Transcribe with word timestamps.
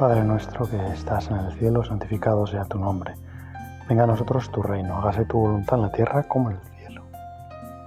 Padre 0.00 0.24
nuestro 0.24 0.66
que 0.66 0.78
estás 0.94 1.30
en 1.30 1.36
el 1.36 1.52
cielo, 1.58 1.84
santificado 1.84 2.46
sea 2.46 2.64
tu 2.64 2.78
nombre. 2.78 3.16
Venga 3.86 4.04
a 4.04 4.06
nosotros 4.06 4.50
tu 4.50 4.62
reino, 4.62 4.96
hágase 4.96 5.26
tu 5.26 5.40
voluntad 5.40 5.76
en 5.76 5.82
la 5.82 5.92
tierra 5.92 6.22
como 6.22 6.48
en 6.48 6.56
el 6.56 6.62
cielo. 6.78 7.02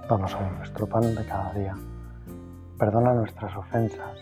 Danos 0.08 0.32
hoy 0.36 0.46
nuestro 0.56 0.86
pan 0.86 1.12
de 1.12 1.24
cada 1.26 1.52
día. 1.54 1.74
Perdona 2.78 3.14
nuestras 3.14 3.56
ofensas, 3.56 4.16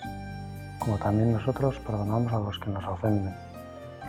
como 0.79 0.97
también 0.97 1.35
nosotros 1.35 1.79
perdonamos 1.81 2.33
a 2.33 2.39
los 2.39 2.59
que 2.59 2.71
nos 2.71 2.83
ofenden. 2.87 3.35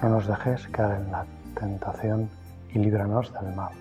No 0.02 0.08
nos 0.08 0.28
dejes 0.28 0.66
caer 0.70 1.02
en 1.02 1.12
la 1.12 1.26
tentación 1.60 2.30
y 2.74 2.80
líbranos 2.80 3.34
del 3.34 3.54
mal. 3.54 3.74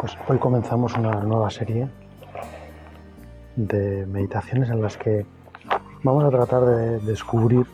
Pues 0.00 0.18
hoy 0.26 0.38
comenzamos 0.38 0.96
una 0.96 1.12
nueva 1.20 1.50
serie 1.50 1.88
de 3.54 4.06
meditaciones 4.06 4.70
en 4.70 4.82
las 4.82 4.96
que 4.96 5.24
vamos 6.04 6.22
a 6.22 6.28
tratar 6.30 6.66
de 6.66 7.00
descubrir 7.00 7.66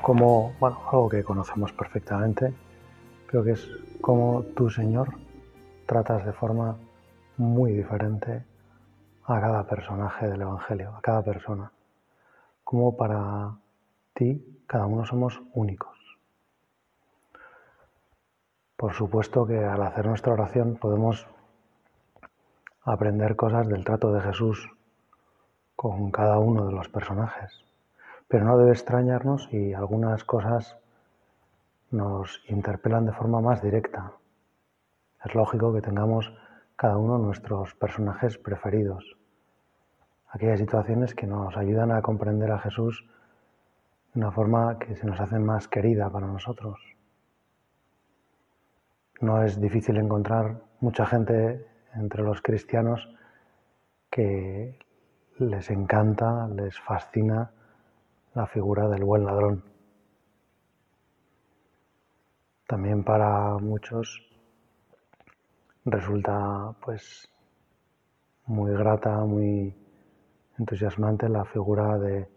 cómo, 0.00 0.54
bueno, 0.58 0.80
algo 0.90 1.08
que 1.10 1.22
conocemos 1.22 1.70
perfectamente, 1.72 2.54
pero 3.30 3.44
que 3.44 3.52
es 3.52 3.68
cómo 4.00 4.42
tú, 4.56 4.70
Señor, 4.70 5.08
tratas 5.84 6.24
de 6.24 6.32
forma 6.32 6.76
muy 7.36 7.72
diferente 7.72 8.42
a 9.26 9.40
cada 9.40 9.64
personaje 9.66 10.28
del 10.28 10.40
Evangelio, 10.40 10.94
a 10.96 11.00
cada 11.02 11.22
persona. 11.22 11.70
Como 12.64 12.96
para 12.96 13.54
ti, 14.14 14.62
cada 14.66 14.86
uno 14.86 15.04
somos 15.04 15.42
únicos. 15.52 15.98
Por 18.76 18.94
supuesto 18.94 19.46
que 19.46 19.62
al 19.62 19.82
hacer 19.82 20.06
nuestra 20.06 20.32
oración 20.32 20.76
podemos 20.76 21.26
aprender 22.82 23.36
cosas 23.36 23.68
del 23.68 23.84
trato 23.84 24.10
de 24.12 24.22
Jesús 24.22 24.68
con 25.82 26.12
cada 26.12 26.38
uno 26.38 26.64
de 26.64 26.70
los 26.70 26.88
personajes. 26.88 27.64
Pero 28.28 28.44
no 28.44 28.56
debe 28.56 28.70
extrañarnos 28.70 29.48
si 29.50 29.74
algunas 29.74 30.22
cosas 30.22 30.78
nos 31.90 32.40
interpelan 32.46 33.04
de 33.04 33.12
forma 33.12 33.40
más 33.40 33.60
directa. 33.60 34.12
Es 35.24 35.34
lógico 35.34 35.74
que 35.74 35.82
tengamos 35.82 36.32
cada 36.76 36.98
uno 36.98 37.18
nuestros 37.18 37.74
personajes 37.74 38.38
preferidos, 38.38 39.16
aquellas 40.28 40.60
situaciones 40.60 41.16
que 41.16 41.26
nos 41.26 41.56
ayudan 41.56 41.90
a 41.90 42.00
comprender 42.00 42.52
a 42.52 42.60
Jesús 42.60 43.04
de 44.14 44.20
una 44.20 44.30
forma 44.30 44.78
que 44.78 44.94
se 44.94 45.04
nos 45.04 45.18
hace 45.18 45.40
más 45.40 45.66
querida 45.66 46.08
para 46.10 46.28
nosotros. 46.28 46.78
No 49.20 49.42
es 49.42 49.60
difícil 49.60 49.96
encontrar 49.96 50.60
mucha 50.78 51.06
gente 51.06 51.66
entre 51.96 52.22
los 52.22 52.40
cristianos 52.40 53.12
que 54.08 54.78
les 55.38 55.70
encanta, 55.70 56.48
les 56.48 56.78
fascina 56.80 57.50
la 58.34 58.46
figura 58.46 58.88
del 58.88 59.04
buen 59.04 59.24
ladrón. 59.24 59.62
También 62.66 63.04
para 63.04 63.58
muchos 63.58 64.22
resulta 65.84 66.74
pues 66.84 67.28
muy 68.46 68.72
grata, 68.72 69.18
muy 69.24 69.74
entusiasmante 70.58 71.28
la 71.28 71.44
figura 71.44 71.98
de 71.98 72.28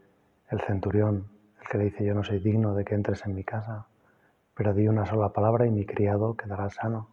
el 0.49 0.61
centurión, 0.61 1.30
el 1.61 1.67
que 1.67 1.77
le 1.77 1.83
dice 1.85 2.05
yo 2.05 2.13
no 2.13 2.23
soy 2.23 2.39
digno 2.39 2.73
de 2.75 2.85
que 2.85 2.95
entres 2.95 3.25
en 3.25 3.35
mi 3.35 3.43
casa, 3.43 3.87
pero 4.55 4.73
di 4.73 4.87
una 4.87 5.05
sola 5.05 5.30
palabra 5.30 5.65
y 5.65 5.71
mi 5.71 5.85
criado 5.85 6.35
quedará 6.35 6.69
sano. 6.69 7.09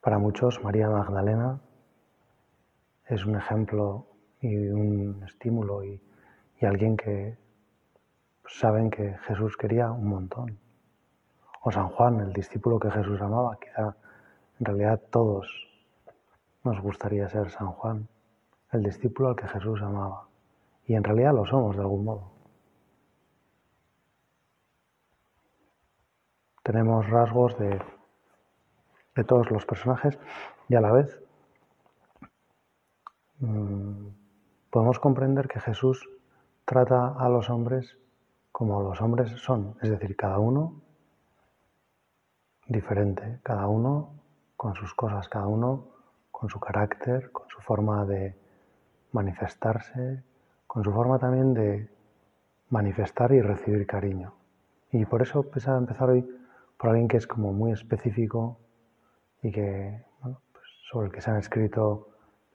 Para 0.00 0.18
muchos, 0.18 0.62
María 0.62 0.88
Magdalena 0.88 1.60
es 3.08 3.24
un 3.24 3.36
ejemplo 3.36 4.06
y 4.40 4.54
un 4.68 5.22
estímulo 5.24 5.84
y, 5.84 6.00
alguien 6.60 6.96
que 6.96 7.38
saben 8.46 8.90
que 8.90 9.16
Jesús 9.26 9.56
quería 9.56 9.92
un 9.92 10.08
montón. 10.08 10.58
O 11.62 11.70
San 11.70 11.88
Juan, 11.90 12.20
el 12.20 12.32
discípulo 12.32 12.80
que 12.80 12.90
Jesús 12.90 13.20
amaba, 13.20 13.58
quizá 13.60 13.96
en 14.58 14.66
realidad 14.66 15.00
todos 15.10 15.46
nos 16.64 16.80
gustaría 16.80 17.28
ser 17.28 17.50
San 17.50 17.68
Juan, 17.68 18.08
el 18.72 18.82
discípulo 18.82 19.28
al 19.28 19.36
que 19.36 19.46
Jesús 19.46 19.80
amaba. 19.82 20.26
Y 20.86 20.94
en 20.94 21.04
realidad 21.04 21.32
lo 21.32 21.46
somos 21.46 21.76
de 21.76 21.82
algún 21.82 22.04
modo. 22.04 22.32
Tenemos 26.64 27.08
rasgos 27.08 27.56
de 27.58 27.80
de 29.18 29.24
todos 29.24 29.50
los 29.50 29.66
personajes 29.66 30.16
y 30.68 30.76
a 30.76 30.80
la 30.80 30.92
vez 30.92 31.20
mm, 33.40 34.06
podemos 34.70 34.98
comprender 34.98 35.48
que 35.48 35.60
Jesús 35.60 36.08
trata 36.64 37.14
a 37.18 37.28
los 37.28 37.50
hombres 37.50 37.96
como 38.52 38.82
los 38.82 39.00
hombres 39.00 39.30
son, 39.40 39.76
es 39.82 39.90
decir, 39.90 40.16
cada 40.16 40.38
uno 40.38 40.82
diferente, 42.66 43.38
cada 43.42 43.68
uno 43.68 44.10
con 44.56 44.74
sus 44.74 44.94
cosas, 44.94 45.28
cada 45.28 45.46
uno 45.46 45.86
con 46.30 46.50
su 46.50 46.58
carácter, 46.58 47.30
con 47.30 47.48
su 47.48 47.60
forma 47.60 48.04
de 48.04 48.36
manifestarse, 49.12 50.22
con 50.66 50.82
su 50.84 50.92
forma 50.92 51.18
también 51.18 51.54
de 51.54 51.88
manifestar 52.70 53.32
y 53.32 53.40
recibir 53.40 53.86
cariño. 53.86 54.34
Y 54.90 55.04
por 55.04 55.22
eso 55.22 55.44
pensaba 55.44 55.78
empezar 55.78 56.10
hoy 56.10 56.28
por 56.76 56.90
alguien 56.90 57.08
que 57.08 57.16
es 57.16 57.26
como 57.26 57.52
muy 57.52 57.72
específico, 57.72 58.58
y 59.42 59.52
que, 59.52 60.04
pues, 60.22 60.64
sobre 60.90 61.06
el 61.06 61.12
que 61.12 61.20
se 61.20 61.30
han 61.30 61.36
escrito 61.36 62.08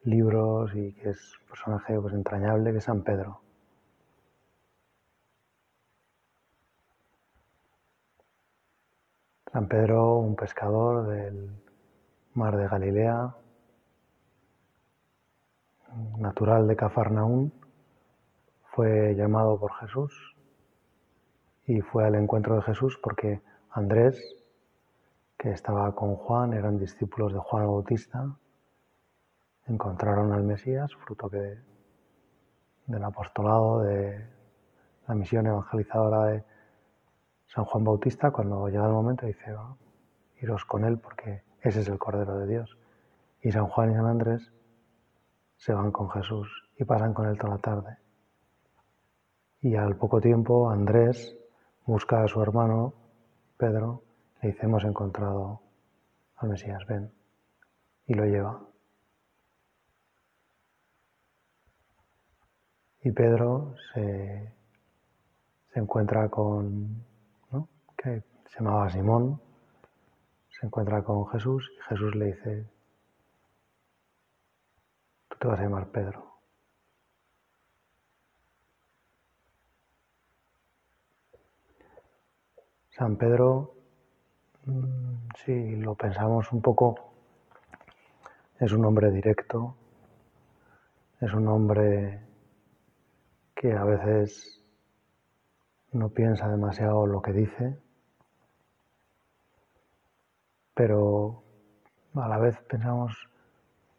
libros 0.04 0.74
y 0.74 0.92
que 0.94 1.10
es 1.10 1.38
un 1.40 1.48
personaje 1.48 2.00
pues, 2.00 2.14
entrañable, 2.14 2.72
que 2.72 2.78
es 2.78 2.84
San 2.84 3.02
Pedro. 3.02 3.40
San 9.52 9.68
Pedro, 9.68 10.16
un 10.18 10.34
pescador 10.34 11.06
del 11.06 11.48
mar 12.34 12.56
de 12.56 12.66
Galilea, 12.66 13.36
natural 16.18 16.66
de 16.66 16.76
Cafarnaún, 16.76 17.52
fue 18.74 19.14
llamado 19.14 19.58
por 19.58 19.72
Jesús 19.74 20.34
y 21.66 21.80
fue 21.80 22.04
al 22.04 22.16
encuentro 22.16 22.56
de 22.56 22.62
Jesús 22.62 22.98
porque 23.00 23.40
Andrés, 23.70 24.20
que 25.38 25.52
estaba 25.52 25.94
con 25.94 26.16
Juan, 26.16 26.52
eran 26.52 26.78
discípulos 26.78 27.32
de 27.32 27.38
Juan 27.38 27.66
Bautista, 27.66 28.36
encontraron 29.66 30.32
al 30.32 30.42
Mesías, 30.42 30.94
fruto 30.94 31.28
que, 31.28 31.58
del 32.86 33.04
apostolado, 33.04 33.80
de 33.80 34.26
la 35.06 35.14
misión 35.14 35.46
evangelizadora 35.46 36.24
de 36.26 36.44
San 37.46 37.64
Juan 37.64 37.84
Bautista, 37.84 38.30
cuando 38.30 38.68
llega 38.68 38.86
el 38.86 38.92
momento 38.92 39.26
dice, 39.26 39.54
iros 40.40 40.64
con 40.64 40.84
él 40.84 40.98
porque 40.98 41.42
ese 41.60 41.80
es 41.80 41.88
el 41.88 41.98
Cordero 41.98 42.38
de 42.38 42.46
Dios. 42.46 42.76
Y 43.40 43.52
San 43.52 43.66
Juan 43.68 43.92
y 43.92 43.94
San 43.94 44.06
Andrés 44.06 44.52
se 45.56 45.72
van 45.72 45.92
con 45.92 46.10
Jesús 46.10 46.48
y 46.78 46.84
pasan 46.84 47.14
con 47.14 47.26
él 47.26 47.38
toda 47.38 47.54
la 47.54 47.60
tarde. 47.60 47.98
Y 49.60 49.76
al 49.76 49.96
poco 49.96 50.20
tiempo 50.20 50.70
Andrés 50.70 51.36
busca 51.86 52.22
a 52.22 52.28
su 52.28 52.42
hermano 52.42 52.94
Pedro 53.56 54.02
le 54.42 54.50
dice, 54.50 54.66
hemos 54.66 54.84
encontrado 54.84 55.62
al 56.36 56.48
Mesías, 56.48 56.84
ven, 56.86 57.10
y 58.06 58.14
lo 58.14 58.26
lleva. 58.26 58.73
Y 63.04 63.12
Pedro 63.12 63.74
se, 63.92 64.52
encuentra 65.74 66.28
con, 66.28 67.04
¿no? 67.52 67.68
que 67.96 68.22
se 68.48 68.58
llamaba 68.58 68.90
Simón, 68.90 69.40
se 70.48 70.66
encuentra 70.66 71.02
con 71.02 71.26
Jesús 71.28 71.70
y 71.76 71.82
Jesús 71.88 72.14
le 72.16 72.26
dice, 72.26 72.66
tú 75.28 75.36
te 75.38 75.46
vas 75.48 75.60
a 75.60 75.62
llamar 75.62 75.88
Pedro. 75.88 76.34
San 82.88 83.16
Pedro 83.16 83.74
Mm, 84.66 85.28
si 85.44 85.76
lo 85.76 85.94
pensamos 85.94 86.50
un 86.52 86.62
poco, 86.62 86.94
es 88.58 88.72
un 88.72 88.84
hombre 88.86 89.10
directo, 89.10 89.76
es 91.20 91.34
un 91.34 91.46
hombre 91.48 92.20
que 93.64 93.72
a 93.72 93.84
veces 93.84 94.62
no 95.92 96.10
piensa 96.10 96.46
demasiado 96.50 97.06
lo 97.06 97.22
que 97.22 97.32
dice, 97.32 97.78
pero 100.74 101.42
a 102.14 102.28
la 102.28 102.36
vez 102.36 102.60
pensamos, 102.68 103.16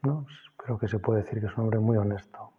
no, 0.04 0.28
creo 0.56 0.78
que 0.78 0.88
se 0.88 1.00
puede 1.00 1.24
decir 1.24 1.40
que 1.40 1.48
es 1.48 1.58
un 1.58 1.64
hombre 1.64 1.80
muy 1.80 1.98
honesto. 1.98 2.52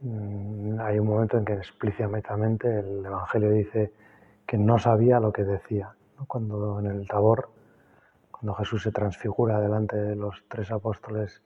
Mm, 0.00 0.78
hay 0.80 0.98
un 0.98 1.06
momento 1.06 1.38
en 1.38 1.46
que 1.46 1.54
explícitamente 1.54 2.80
el 2.80 3.02
Evangelio 3.02 3.50
dice 3.50 3.94
que 4.46 4.58
no 4.58 4.78
sabía 4.78 5.20
lo 5.20 5.32
que 5.32 5.44
decía. 5.44 5.94
Cuando 6.28 6.80
en 6.80 6.86
el 6.88 7.08
Tabor, 7.08 7.48
cuando 8.30 8.52
Jesús 8.56 8.82
se 8.82 8.92
transfigura 8.92 9.58
delante 9.58 9.96
de 9.96 10.16
los 10.16 10.44
tres 10.48 10.70
apóstoles 10.70 11.42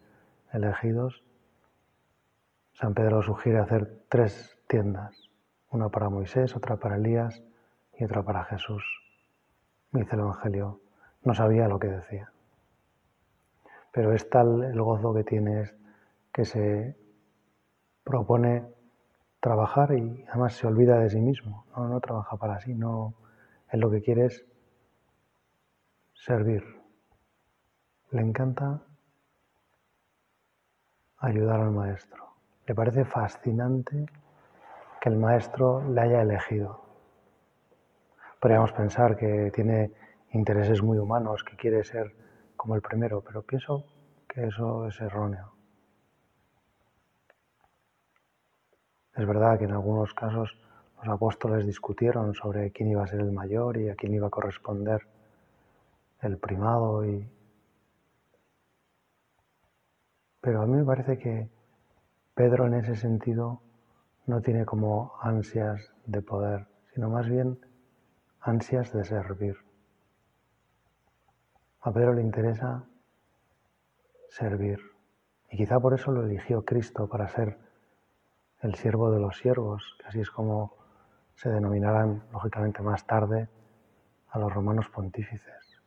elegidos, 0.52 1.22
San 2.80 2.94
Pedro 2.94 3.22
sugiere 3.22 3.58
hacer 3.58 4.04
tres 4.08 4.56
tiendas, 4.68 5.28
una 5.70 5.88
para 5.88 6.10
Moisés, 6.10 6.54
otra 6.54 6.76
para 6.76 6.94
Elías 6.94 7.42
y 7.98 8.04
otra 8.04 8.22
para 8.22 8.44
Jesús. 8.44 8.84
Dice 9.90 10.14
el 10.14 10.20
Evangelio, 10.20 10.80
no 11.24 11.34
sabía 11.34 11.66
lo 11.66 11.80
que 11.80 11.88
decía. 11.88 12.30
Pero 13.90 14.12
es 14.12 14.30
tal 14.30 14.62
el 14.62 14.80
gozo 14.80 15.12
que 15.12 15.24
tiene 15.24 15.72
que 16.32 16.44
se 16.44 16.96
propone 18.04 18.64
trabajar 19.40 19.92
y 19.98 20.24
además 20.28 20.52
se 20.52 20.68
olvida 20.68 21.00
de 21.00 21.10
sí 21.10 21.20
mismo, 21.20 21.66
no, 21.76 21.88
no 21.88 21.98
trabaja 21.98 22.36
para 22.36 22.60
sí, 22.60 22.76
no, 22.76 23.12
él 23.72 23.80
lo 23.80 23.90
que 23.90 24.02
quiere 24.02 24.26
es 24.26 24.46
servir. 26.14 26.62
Le 28.12 28.20
encanta 28.20 28.80
ayudar 31.18 31.58
al 31.58 31.72
maestro. 31.72 32.37
Le 32.68 32.74
parece 32.74 33.06
fascinante 33.06 34.04
que 35.00 35.08
el 35.08 35.16
maestro 35.16 35.82
le 35.90 36.02
haya 36.02 36.20
elegido. 36.20 36.84
Podríamos 38.38 38.72
pensar 38.72 39.16
que 39.16 39.50
tiene 39.54 39.90
intereses 40.32 40.82
muy 40.82 40.98
humanos, 40.98 41.42
que 41.44 41.56
quiere 41.56 41.82
ser 41.82 42.14
como 42.56 42.74
el 42.74 42.82
primero, 42.82 43.22
pero 43.22 43.40
pienso 43.40 43.86
que 44.28 44.48
eso 44.48 44.86
es 44.86 45.00
erróneo. 45.00 45.54
Es 49.16 49.26
verdad 49.26 49.58
que 49.58 49.64
en 49.64 49.72
algunos 49.72 50.12
casos 50.12 50.54
los 50.98 51.08
apóstoles 51.08 51.64
discutieron 51.64 52.34
sobre 52.34 52.70
quién 52.70 52.90
iba 52.90 53.02
a 53.02 53.06
ser 53.06 53.20
el 53.20 53.32
mayor 53.32 53.78
y 53.78 53.88
a 53.88 53.94
quién 53.94 54.12
iba 54.12 54.26
a 54.26 54.30
corresponder 54.30 55.06
el 56.20 56.36
primado 56.36 57.06
y 57.06 57.26
pero 60.42 60.62
a 60.62 60.66
mí 60.66 60.76
me 60.76 60.84
parece 60.84 61.18
que 61.18 61.57
Pedro 62.38 62.66
en 62.66 62.74
ese 62.74 62.94
sentido 62.94 63.60
no 64.26 64.40
tiene 64.40 64.64
como 64.64 65.12
ansias 65.20 65.92
de 66.06 66.22
poder, 66.22 66.68
sino 66.94 67.10
más 67.10 67.28
bien 67.28 67.58
ansias 68.40 68.92
de 68.92 69.04
servir. 69.04 69.56
A 71.80 71.90
Pedro 71.90 72.14
le 72.14 72.22
interesa 72.22 72.84
servir 74.28 74.78
y 75.50 75.56
quizá 75.56 75.80
por 75.80 75.94
eso 75.94 76.12
lo 76.12 76.24
eligió 76.24 76.64
Cristo 76.64 77.08
para 77.08 77.26
ser 77.26 77.58
el 78.62 78.76
siervo 78.76 79.10
de 79.10 79.18
los 79.18 79.36
siervos, 79.36 79.96
que 79.98 80.06
así 80.06 80.20
es 80.20 80.30
como 80.30 80.76
se 81.34 81.50
denominarán 81.50 82.22
lógicamente 82.30 82.82
más 82.82 83.04
tarde 83.04 83.48
a 84.28 84.38
los 84.38 84.54
romanos 84.54 84.88
pontífices. 84.90 85.82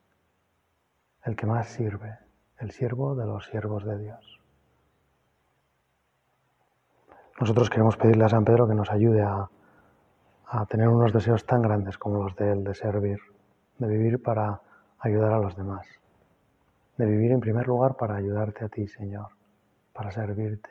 El 1.23 1.37
que 1.37 1.45
más 1.45 1.69
sirve, 1.69 2.19
el 2.59 2.71
siervo 2.71 3.15
de 3.15 3.25
los 3.25 3.45
siervos 3.45 3.85
de 3.85 3.97
Dios. 3.99 4.40
Nosotros 7.41 7.71
queremos 7.71 7.97
pedirle 7.97 8.25
a 8.25 8.29
San 8.29 8.45
Pedro 8.45 8.67
que 8.67 8.75
nos 8.75 8.91
ayude 8.91 9.23
a, 9.23 9.49
a 10.45 10.65
tener 10.67 10.87
unos 10.87 11.11
deseos 11.11 11.43
tan 11.43 11.63
grandes 11.63 11.97
como 11.97 12.23
los 12.23 12.35
de 12.35 12.51
él, 12.51 12.63
de 12.63 12.75
servir, 12.75 13.17
de 13.79 13.87
vivir 13.87 14.21
para 14.21 14.61
ayudar 14.99 15.33
a 15.33 15.39
los 15.39 15.55
demás, 15.55 15.87
de 16.97 17.05
vivir 17.07 17.31
en 17.31 17.39
primer 17.39 17.65
lugar 17.65 17.95
para 17.95 18.15
ayudarte 18.15 18.63
a 18.63 18.69
ti, 18.69 18.87
Señor, 18.87 19.29
para 19.91 20.11
servirte, 20.11 20.69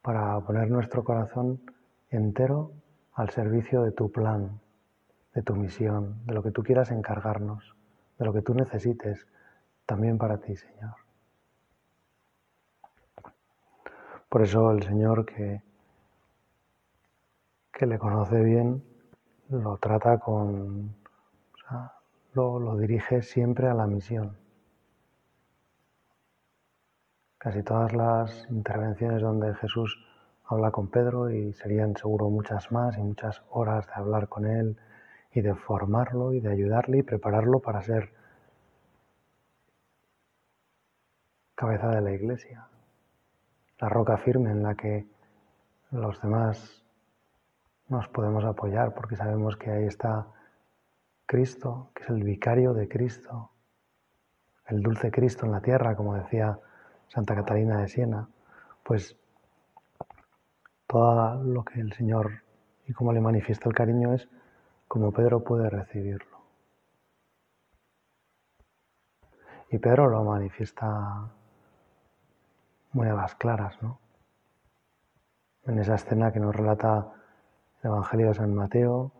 para 0.00 0.40
poner 0.40 0.70
nuestro 0.70 1.04
corazón 1.04 1.60
entero 2.08 2.72
al 3.12 3.28
servicio 3.28 3.82
de 3.82 3.92
tu 3.92 4.10
plan, 4.10 4.58
de 5.34 5.42
tu 5.42 5.54
misión, 5.54 6.24
de 6.24 6.32
lo 6.32 6.42
que 6.42 6.50
tú 6.50 6.62
quieras 6.62 6.90
encargarnos, 6.90 7.76
de 8.18 8.24
lo 8.24 8.32
que 8.32 8.40
tú 8.40 8.54
necesites 8.54 9.26
también 9.84 10.16
para 10.16 10.38
ti, 10.38 10.56
Señor. 10.56 11.09
Por 14.30 14.42
eso 14.42 14.70
el 14.70 14.82
Señor 14.84 15.26
que, 15.26 15.60
que 17.72 17.84
le 17.84 17.98
conoce 17.98 18.40
bien 18.42 18.82
lo 19.48 19.76
trata 19.78 20.18
con, 20.18 20.94
lo, 22.34 22.60
lo 22.60 22.76
dirige 22.76 23.22
siempre 23.22 23.68
a 23.68 23.74
la 23.74 23.88
misión. 23.88 24.36
Casi 27.38 27.64
todas 27.64 27.92
las 27.92 28.46
intervenciones 28.50 29.20
donde 29.20 29.52
Jesús 29.56 29.98
habla 30.44 30.70
con 30.70 30.86
Pedro 30.88 31.28
y 31.30 31.52
serían 31.52 31.96
seguro 31.96 32.30
muchas 32.30 32.70
más 32.70 32.96
y 32.96 33.00
muchas 33.00 33.42
horas 33.50 33.88
de 33.88 33.94
hablar 33.94 34.28
con 34.28 34.46
él 34.46 34.76
y 35.32 35.40
de 35.40 35.56
formarlo 35.56 36.32
y 36.32 36.40
de 36.40 36.52
ayudarle 36.52 36.98
y 36.98 37.02
prepararlo 37.02 37.58
para 37.58 37.82
ser 37.82 38.12
cabeza 41.56 41.88
de 41.88 42.00
la 42.00 42.12
iglesia, 42.12 42.68
la 43.80 43.88
roca 43.88 44.16
firme 44.18 44.50
en 44.50 44.62
la 44.62 44.74
que 44.74 45.06
los 45.90 46.20
demás 46.20 46.84
nos 47.88 48.06
podemos 48.08 48.44
apoyar 48.44 48.94
porque 48.94 49.16
sabemos 49.16 49.56
que 49.56 49.70
ahí 49.70 49.84
está 49.84 50.26
Cristo, 51.26 51.90
que 51.94 52.04
es 52.04 52.10
el 52.10 52.22
vicario 52.22 52.74
de 52.74 52.88
Cristo, 52.88 53.50
el 54.66 54.82
dulce 54.82 55.10
Cristo 55.10 55.46
en 55.46 55.52
la 55.52 55.60
tierra, 55.60 55.96
como 55.96 56.14
decía 56.14 56.58
Santa 57.08 57.34
Catalina 57.34 57.80
de 57.80 57.88
Siena, 57.88 58.28
pues 58.84 59.16
todo 60.86 61.42
lo 61.42 61.64
que 61.64 61.80
el 61.80 61.92
Señor 61.92 62.42
y 62.86 62.92
cómo 62.92 63.12
le 63.12 63.20
manifiesta 63.20 63.68
el 63.68 63.74
cariño 63.74 64.12
es 64.12 64.28
como 64.88 65.12
Pedro 65.12 65.42
puede 65.42 65.70
recibirlo. 65.70 66.38
Y 69.70 69.78
Pedro 69.78 70.08
lo 70.08 70.24
manifiesta 70.24 71.30
muy 72.92 73.08
a 73.08 73.14
las 73.14 73.34
claras, 73.34 73.80
¿no? 73.82 73.98
En 75.66 75.78
esa 75.78 75.94
escena 75.94 76.32
que 76.32 76.40
nos 76.40 76.54
relata 76.54 77.12
el 77.82 77.90
Evangelio 77.90 78.28
de 78.28 78.34
San 78.34 78.54
Mateo, 78.54 79.12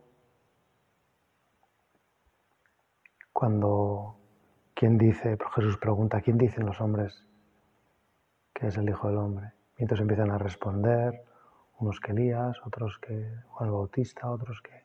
cuando 3.33 4.17
¿quién 4.75 4.99
dice, 4.99 5.37
Jesús 5.55 5.77
pregunta, 5.77 6.21
¿quién 6.21 6.39
dicen 6.39 6.67
los 6.67 6.81
hombres 6.81 7.25
que 8.53 8.67
es 8.67 8.77
el 8.77 8.89
Hijo 8.89 9.09
del 9.09 9.19
Hombre? 9.19 9.53
Y 9.79 9.83
entonces 9.83 10.03
empiezan 10.03 10.31
a 10.31 10.39
responder, 10.39 11.25
unos 11.79 12.01
que 12.01 12.13
Elías, 12.13 12.59
otros 12.65 12.99
que 12.99 13.31
Juan 13.49 13.69
el 13.69 13.75
Bautista, 13.75 14.31
otros 14.31 14.61
que... 14.63 14.85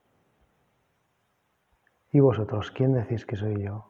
¿Y 2.12 2.20
vosotros 2.20 2.72
quién 2.72 2.94
decís 2.94 3.26
que 3.26 3.36
soy 3.36 3.62
yo? 3.62 3.90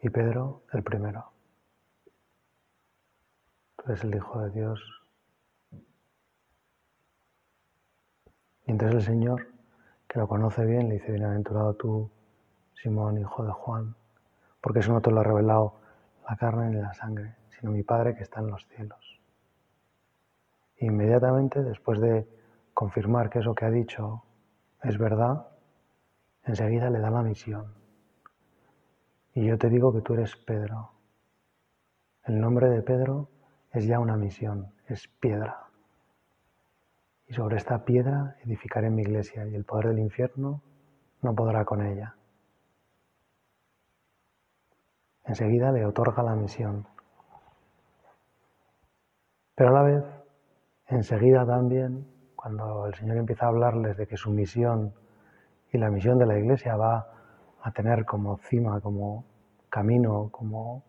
Y 0.00 0.08
Pedro, 0.08 0.62
el 0.72 0.82
primero. 0.82 1.37
Eres 3.88 4.04
el 4.04 4.14
Hijo 4.14 4.38
de 4.42 4.50
Dios. 4.50 4.80
Y 8.66 8.70
entonces 8.70 8.96
el 8.96 9.02
Señor, 9.02 9.46
que 10.06 10.18
lo 10.18 10.28
conoce 10.28 10.66
bien, 10.66 10.90
le 10.90 10.96
dice, 10.96 11.10
bienaventurado 11.10 11.72
tú, 11.72 12.10
Simón, 12.74 13.16
hijo 13.16 13.46
de 13.46 13.50
Juan, 13.50 13.94
porque 14.60 14.80
eso 14.80 14.92
no 14.92 15.00
te 15.00 15.10
lo 15.10 15.20
ha 15.20 15.24
revelado 15.24 15.80
la 16.28 16.36
carne 16.36 16.68
ni 16.68 16.82
la 16.82 16.92
sangre, 16.92 17.36
sino 17.48 17.72
mi 17.72 17.82
Padre 17.82 18.14
que 18.14 18.24
está 18.24 18.40
en 18.40 18.48
los 18.48 18.66
cielos. 18.66 19.20
Inmediatamente 20.80 21.62
después 21.62 21.98
de 21.98 22.28
confirmar 22.74 23.30
que 23.30 23.38
eso 23.38 23.54
que 23.54 23.64
ha 23.64 23.70
dicho 23.70 24.22
es 24.82 24.98
verdad, 24.98 25.48
enseguida 26.44 26.90
le 26.90 26.98
da 26.98 27.10
la 27.10 27.22
misión. 27.22 27.72
Y 29.32 29.46
yo 29.46 29.56
te 29.56 29.70
digo 29.70 29.94
que 29.94 30.02
tú 30.02 30.12
eres 30.12 30.36
Pedro. 30.36 30.90
El 32.24 32.38
nombre 32.38 32.68
de 32.68 32.82
Pedro 32.82 33.30
es 33.72 33.86
ya 33.86 34.00
una 34.00 34.16
misión, 34.16 34.72
es 34.86 35.08
piedra. 35.20 35.66
Y 37.26 37.34
sobre 37.34 37.56
esta 37.56 37.84
piedra 37.84 38.36
edificaré 38.44 38.90
mi 38.90 39.02
iglesia 39.02 39.46
y 39.46 39.54
el 39.54 39.64
poder 39.64 39.88
del 39.88 39.98
infierno 39.98 40.62
no 41.22 41.34
podrá 41.34 41.64
con 41.64 41.84
ella. 41.84 42.14
Enseguida 45.24 45.72
le 45.72 45.84
otorga 45.84 46.22
la 46.22 46.34
misión. 46.34 46.86
Pero 49.54 49.70
a 49.70 49.72
la 49.72 49.82
vez 49.82 50.04
Enseguida 50.88 51.44
también, 51.44 52.06
cuando 52.34 52.86
el 52.86 52.94
Señor 52.94 53.18
empieza 53.18 53.44
a 53.44 53.48
hablarles 53.48 53.98
de 53.98 54.06
que 54.06 54.16
su 54.16 54.30
misión 54.30 54.94
y 55.70 55.76
la 55.76 55.90
misión 55.90 56.18
de 56.18 56.24
la 56.24 56.38
Iglesia 56.38 56.76
va 56.76 57.06
a 57.62 57.72
tener 57.72 58.06
como 58.06 58.38
cima, 58.38 58.80
como 58.80 59.26
camino, 59.68 60.30
como 60.32 60.82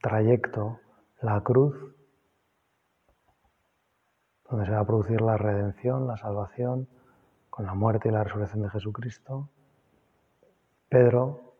trayecto 0.00 0.80
la 1.22 1.40
cruz, 1.42 1.76
donde 4.48 4.66
se 4.66 4.72
va 4.72 4.80
a 4.80 4.86
producir 4.86 5.20
la 5.20 5.36
redención, 5.36 6.06
la 6.06 6.16
salvación, 6.16 6.88
con 7.48 7.66
la 7.66 7.74
muerte 7.74 8.08
y 8.08 8.12
la 8.12 8.24
resurrección 8.24 8.62
de 8.62 8.70
Jesucristo. 8.70 9.48
Pedro, 10.88 11.54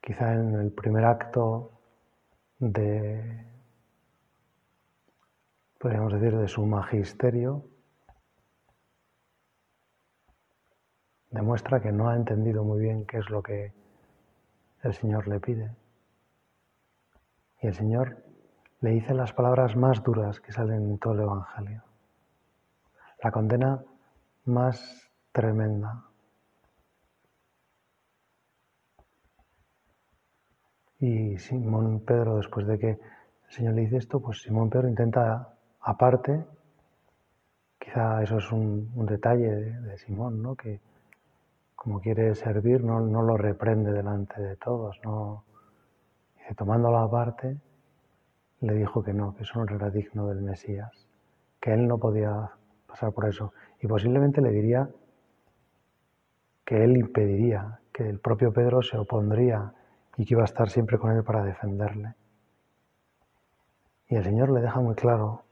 quizá 0.00 0.34
en 0.34 0.54
el 0.54 0.72
primer 0.72 1.04
acto 1.04 1.70
de 2.58 3.50
podríamos 5.80 6.12
decir, 6.12 6.36
de 6.36 6.46
su 6.46 6.66
magisterio, 6.66 7.64
demuestra 11.30 11.80
que 11.80 11.90
no 11.90 12.10
ha 12.10 12.16
entendido 12.16 12.64
muy 12.64 12.80
bien 12.80 13.06
qué 13.06 13.16
es 13.16 13.30
lo 13.30 13.42
que 13.42 13.72
el 14.82 14.92
Señor 14.92 15.26
le 15.26 15.40
pide. 15.40 15.70
Y 17.62 17.66
el 17.66 17.74
Señor 17.74 18.24
le 18.80 18.90
dice 18.90 19.14
las 19.14 19.32
palabras 19.32 19.76
más 19.76 20.02
duras 20.02 20.40
que 20.40 20.52
salen 20.52 20.90
en 20.90 20.98
todo 20.98 21.12
el 21.14 21.20
Evangelio. 21.20 21.82
La 23.22 23.30
condena 23.30 23.82
más 24.46 25.10
tremenda. 25.32 26.04
Y 30.98 31.38
Simón 31.38 32.00
Pedro, 32.00 32.36
después 32.36 32.66
de 32.66 32.78
que 32.78 32.90
el 32.90 33.50
Señor 33.50 33.74
le 33.74 33.82
dice 33.82 33.98
esto, 33.98 34.20
pues 34.20 34.42
Simón 34.42 34.70
Pedro 34.70 34.88
intenta 34.88 35.54
aparte, 35.80 36.44
quizá 37.78 38.22
eso 38.22 38.38
es 38.38 38.52
un, 38.52 38.90
detalle 39.06 39.50
de, 39.50 39.98
Simón, 39.98 40.42
¿no? 40.42 40.54
que 40.54 40.80
como 41.74 42.00
quiere 42.00 42.34
servir 42.34 42.84
no, 42.84 43.00
no, 43.00 43.22
lo 43.22 43.36
reprende 43.38 43.92
delante 43.92 44.40
de 44.42 44.56
todos, 44.56 45.00
no, 45.02 45.44
dice, 46.50 46.54
tomándolo 46.56 46.98
aparte, 46.98 47.56
le 48.60 48.74
dijo 48.74 49.02
que 49.02 49.12
no, 49.12 49.34
que 49.34 49.44
eso 49.44 49.64
no 49.64 49.74
era 49.74 49.90
digno 49.90 50.26
del 50.26 50.42
Mesías, 50.42 50.90
que 51.60 51.72
él 51.72 51.86
no 51.86 51.98
podía 51.98 52.50
pasar 52.86 53.12
por 53.12 53.28
eso. 53.28 53.52
Y 53.80 53.86
posiblemente 53.86 54.40
le 54.40 54.50
diría 54.50 54.88
que 56.64 56.84
él 56.84 56.96
impediría, 56.96 57.80
que 57.92 58.08
el 58.08 58.18
propio 58.18 58.52
Pedro 58.52 58.82
se 58.82 58.98
opondría 58.98 59.72
y 60.16 60.24
que 60.24 60.34
iba 60.34 60.42
a 60.42 60.44
estar 60.44 60.68
siempre 60.68 60.98
con 60.98 61.12
él 61.12 61.22
para 61.22 61.44
defenderle. 61.44 62.14
Y 64.08 64.16
el 64.16 64.24
Señor 64.24 64.50
le 64.50 64.60
deja 64.60 64.80
muy 64.80 64.94
claro 64.94 65.44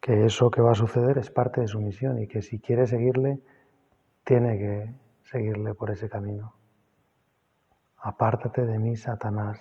que 0.00 0.24
eso 0.24 0.50
que 0.50 0.62
va 0.62 0.72
a 0.72 0.74
suceder 0.74 1.18
es 1.18 1.30
parte 1.30 1.60
de 1.60 1.68
su 1.68 1.80
misión 1.80 2.18
y 2.18 2.26
que 2.26 2.42
si 2.42 2.58
quiere 2.58 2.86
seguirle, 2.86 3.40
tiene 4.24 4.58
que 4.58 4.94
seguirle 5.22 5.74
por 5.74 5.90
ese 5.90 6.08
camino. 6.08 6.59
Apártate 8.02 8.64
de 8.64 8.78
mí, 8.78 8.96
Satanás. 8.96 9.58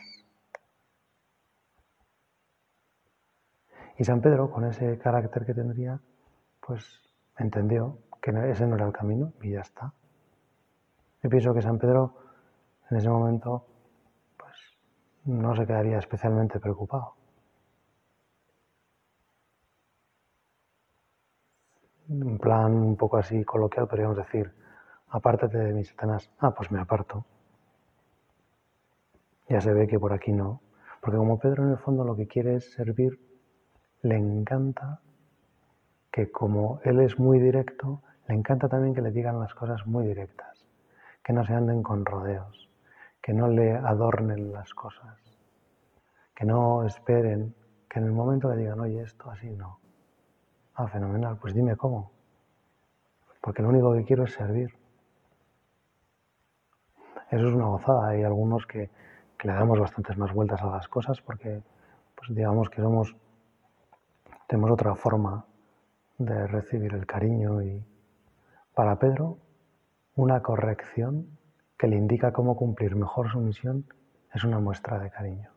Y 3.97 4.03
San 4.05 4.21
Pedro, 4.21 4.49
con 4.49 4.65
ese 4.65 4.97
carácter 4.97 5.45
que 5.45 5.53
tendría, 5.53 5.99
pues 6.65 6.85
entendió 7.37 7.99
que 8.21 8.31
ese 8.49 8.65
no 8.65 8.75
era 8.75 8.85
el 8.85 8.93
camino 8.93 9.33
y 9.41 9.51
ya 9.51 9.61
está. 9.61 9.93
Yo 11.21 11.29
pienso 11.29 11.53
que 11.53 11.61
San 11.61 11.77
Pedro 11.77 12.15
en 12.89 12.97
ese 12.97 13.09
momento 13.09 13.65
pues 14.37 14.55
no 15.25 15.53
se 15.55 15.65
quedaría 15.65 15.97
especialmente 15.97 16.59
preocupado. 16.59 17.15
En 22.07 22.37
plan 22.39 22.73
un 22.73 22.95
poco 22.95 23.17
así 23.17 23.43
coloquial 23.43 23.87
podríamos 23.87 24.17
decir, 24.17 24.51
apártate 25.09 25.57
de 25.57 25.73
mí, 25.73 25.83
Satanás. 25.83 26.31
Ah, 26.39 26.51
pues 26.51 26.71
me 26.71 26.79
aparto. 26.79 27.25
Ya 29.49 29.59
se 29.61 29.73
ve 29.73 29.87
que 29.87 29.99
por 29.99 30.13
aquí 30.13 30.31
no. 30.31 30.61
Porque 31.01 31.17
como 31.17 31.39
Pedro 31.39 31.63
en 31.63 31.71
el 31.71 31.77
fondo 31.77 32.03
lo 32.03 32.15
que 32.15 32.27
quiere 32.27 32.55
es 32.55 32.71
servir 32.73 33.19
le 34.01 34.15
encanta 34.15 35.01
que 36.11 36.31
como 36.31 36.79
él 36.83 36.99
es 37.01 37.19
muy 37.19 37.39
directo, 37.39 38.01
le 38.27 38.35
encanta 38.35 38.69
también 38.69 38.93
que 38.93 39.01
le 39.01 39.11
digan 39.11 39.39
las 39.39 39.53
cosas 39.53 39.85
muy 39.85 40.07
directas, 40.07 40.65
que 41.23 41.33
no 41.33 41.45
se 41.45 41.53
anden 41.53 41.83
con 41.83 42.05
rodeos, 42.05 42.69
que 43.21 43.33
no 43.33 43.47
le 43.47 43.73
adornen 43.73 44.51
las 44.53 44.73
cosas, 44.73 45.17
que 46.35 46.45
no 46.45 46.85
esperen 46.85 47.53
que 47.89 47.99
en 47.99 48.05
el 48.05 48.11
momento 48.11 48.49
le 48.49 48.57
digan, 48.57 48.79
oye, 48.79 49.01
esto 49.01 49.29
así 49.31 49.49
no. 49.49 49.79
Ah, 50.75 50.87
fenomenal, 50.87 51.37
pues 51.37 51.53
dime 51.53 51.75
cómo. 51.75 52.11
Porque 53.41 53.61
lo 53.61 53.69
único 53.69 53.93
que 53.93 54.05
quiero 54.05 54.25
es 54.25 54.33
servir. 54.33 54.69
Eso 57.31 57.47
es 57.47 57.53
una 57.53 57.65
gozada. 57.65 58.09
Hay 58.09 58.23
algunos 58.23 58.65
que, 58.65 58.89
que 59.39 59.47
le 59.47 59.53
damos 59.53 59.79
bastantes 59.79 60.17
más 60.17 60.33
vueltas 60.33 60.61
a 60.61 60.67
las 60.67 60.87
cosas 60.89 61.21
porque, 61.21 61.63
pues 62.15 62.35
digamos 62.35 62.69
que 62.69 62.81
somos 62.81 63.15
tenemos 64.47 64.71
otra 64.71 64.95
forma 64.95 65.45
de 66.17 66.47
recibir 66.47 66.93
el 66.93 67.05
cariño 67.05 67.61
y 67.61 67.83
para 68.73 68.97
Pedro 68.97 69.37
una 70.15 70.41
corrección 70.41 71.27
que 71.77 71.87
le 71.87 71.95
indica 71.95 72.33
cómo 72.33 72.57
cumplir 72.57 72.95
mejor 72.95 73.29
su 73.31 73.39
misión 73.39 73.85
es 74.33 74.43
una 74.43 74.59
muestra 74.59 74.99
de 74.99 75.09
cariño. 75.09 75.49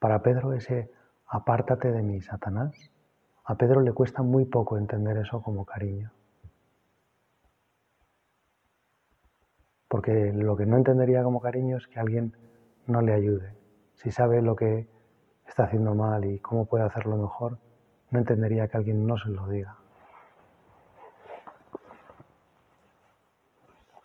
Para 0.00 0.22
Pedro 0.22 0.52
ese 0.52 0.90
apártate 1.28 1.92
de 1.92 2.02
mí, 2.02 2.20
Satanás, 2.20 2.90
a 3.44 3.54
Pedro 3.54 3.82
le 3.82 3.92
cuesta 3.92 4.22
muy 4.22 4.46
poco 4.46 4.78
entender 4.78 5.18
eso 5.18 5.40
como 5.42 5.64
cariño. 5.64 6.10
Porque 9.88 10.32
lo 10.32 10.56
que 10.56 10.66
no 10.66 10.76
entendería 10.76 11.22
como 11.22 11.40
cariño 11.40 11.76
es 11.76 11.86
que 11.86 12.00
alguien 12.00 12.34
no 12.86 13.00
le 13.00 13.14
ayude. 13.14 13.54
Si 13.94 14.10
sabe 14.10 14.42
lo 14.42 14.56
que 14.56 14.88
está 15.46 15.64
haciendo 15.64 15.94
mal 15.94 16.24
y 16.24 16.38
cómo 16.38 16.66
puede 16.66 16.84
hacerlo 16.84 17.16
mejor, 17.16 17.58
no 18.10 18.18
entendería 18.18 18.68
que 18.68 18.76
alguien 18.76 19.06
no 19.06 19.16
se 19.16 19.28
lo 19.30 19.46
diga. 19.48 19.76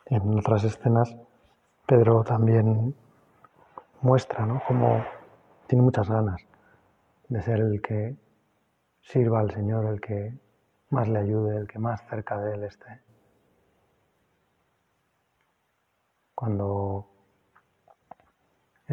En 0.06 0.40
otras 0.40 0.64
escenas, 0.64 1.16
Pedro 1.86 2.24
también 2.24 2.96
muestra 4.02 4.46
¿no? 4.46 4.62
cómo 4.68 5.04
tiene 5.68 5.84
muchas 5.84 6.10
ganas 6.10 6.42
de 7.28 7.42
ser 7.42 7.60
el 7.60 7.82
que 7.82 8.16
sirva 9.02 9.40
al 9.40 9.52
Señor, 9.52 9.86
el 9.86 10.02
que 10.02 10.34
más 10.90 11.08
le 11.08 11.20
ayude, 11.20 11.58
el 11.58 11.68
que 11.68 11.78
más 11.78 12.02
cerca 12.08 12.40
de 12.40 12.56
Él 12.56 12.64
esté. 12.64 13.02
Cuando 16.34 17.08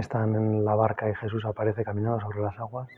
están 0.01 0.35
en 0.35 0.65
la 0.65 0.75
barca 0.75 1.09
y 1.09 1.15
Jesús 1.15 1.45
aparece 1.45 1.85
caminando 1.85 2.21
sobre 2.21 2.41
las 2.41 2.59
aguas, 2.59 2.89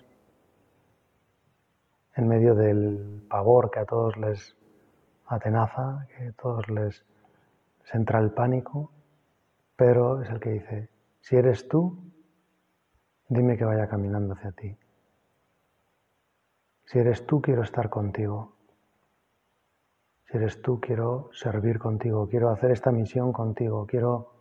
en 2.17 2.29
medio 2.29 2.55
del 2.55 3.25
pavor 3.29 3.71
que 3.71 3.81
a 3.81 3.85
todos 3.85 4.17
les 4.17 4.57
atenaza, 5.27 6.07
que 6.09 6.29
a 6.29 6.33
todos 6.33 6.69
les, 6.69 7.05
entra 7.93 8.19
el 8.19 8.33
pánico, 8.33 8.91
pero 9.77 10.23
es 10.23 10.29
el 10.29 10.41
que 10.41 10.51
dice, 10.51 10.89
si 11.21 11.37
eres 11.37 11.69
tú, 11.69 11.99
dime 13.29 13.57
que 13.57 13.65
vaya 13.65 13.89
caminando 13.89 14.35
hacia 14.35 14.53
ti. 14.53 14.77
Si 16.85 16.99
eres 16.99 17.27
tú, 17.27 17.41
quiero 17.41 17.63
estar 17.63 17.89
contigo. 17.89 18.55
Si 20.25 20.37
eres 20.37 20.61
tú, 20.61 20.81
quiero 20.81 21.31
servir 21.33 21.79
contigo, 21.79 22.29
quiero 22.29 22.51
hacer 22.51 22.71
esta 22.71 22.91
misión 22.91 23.33
contigo, 23.33 23.87
quiero... 23.87 24.38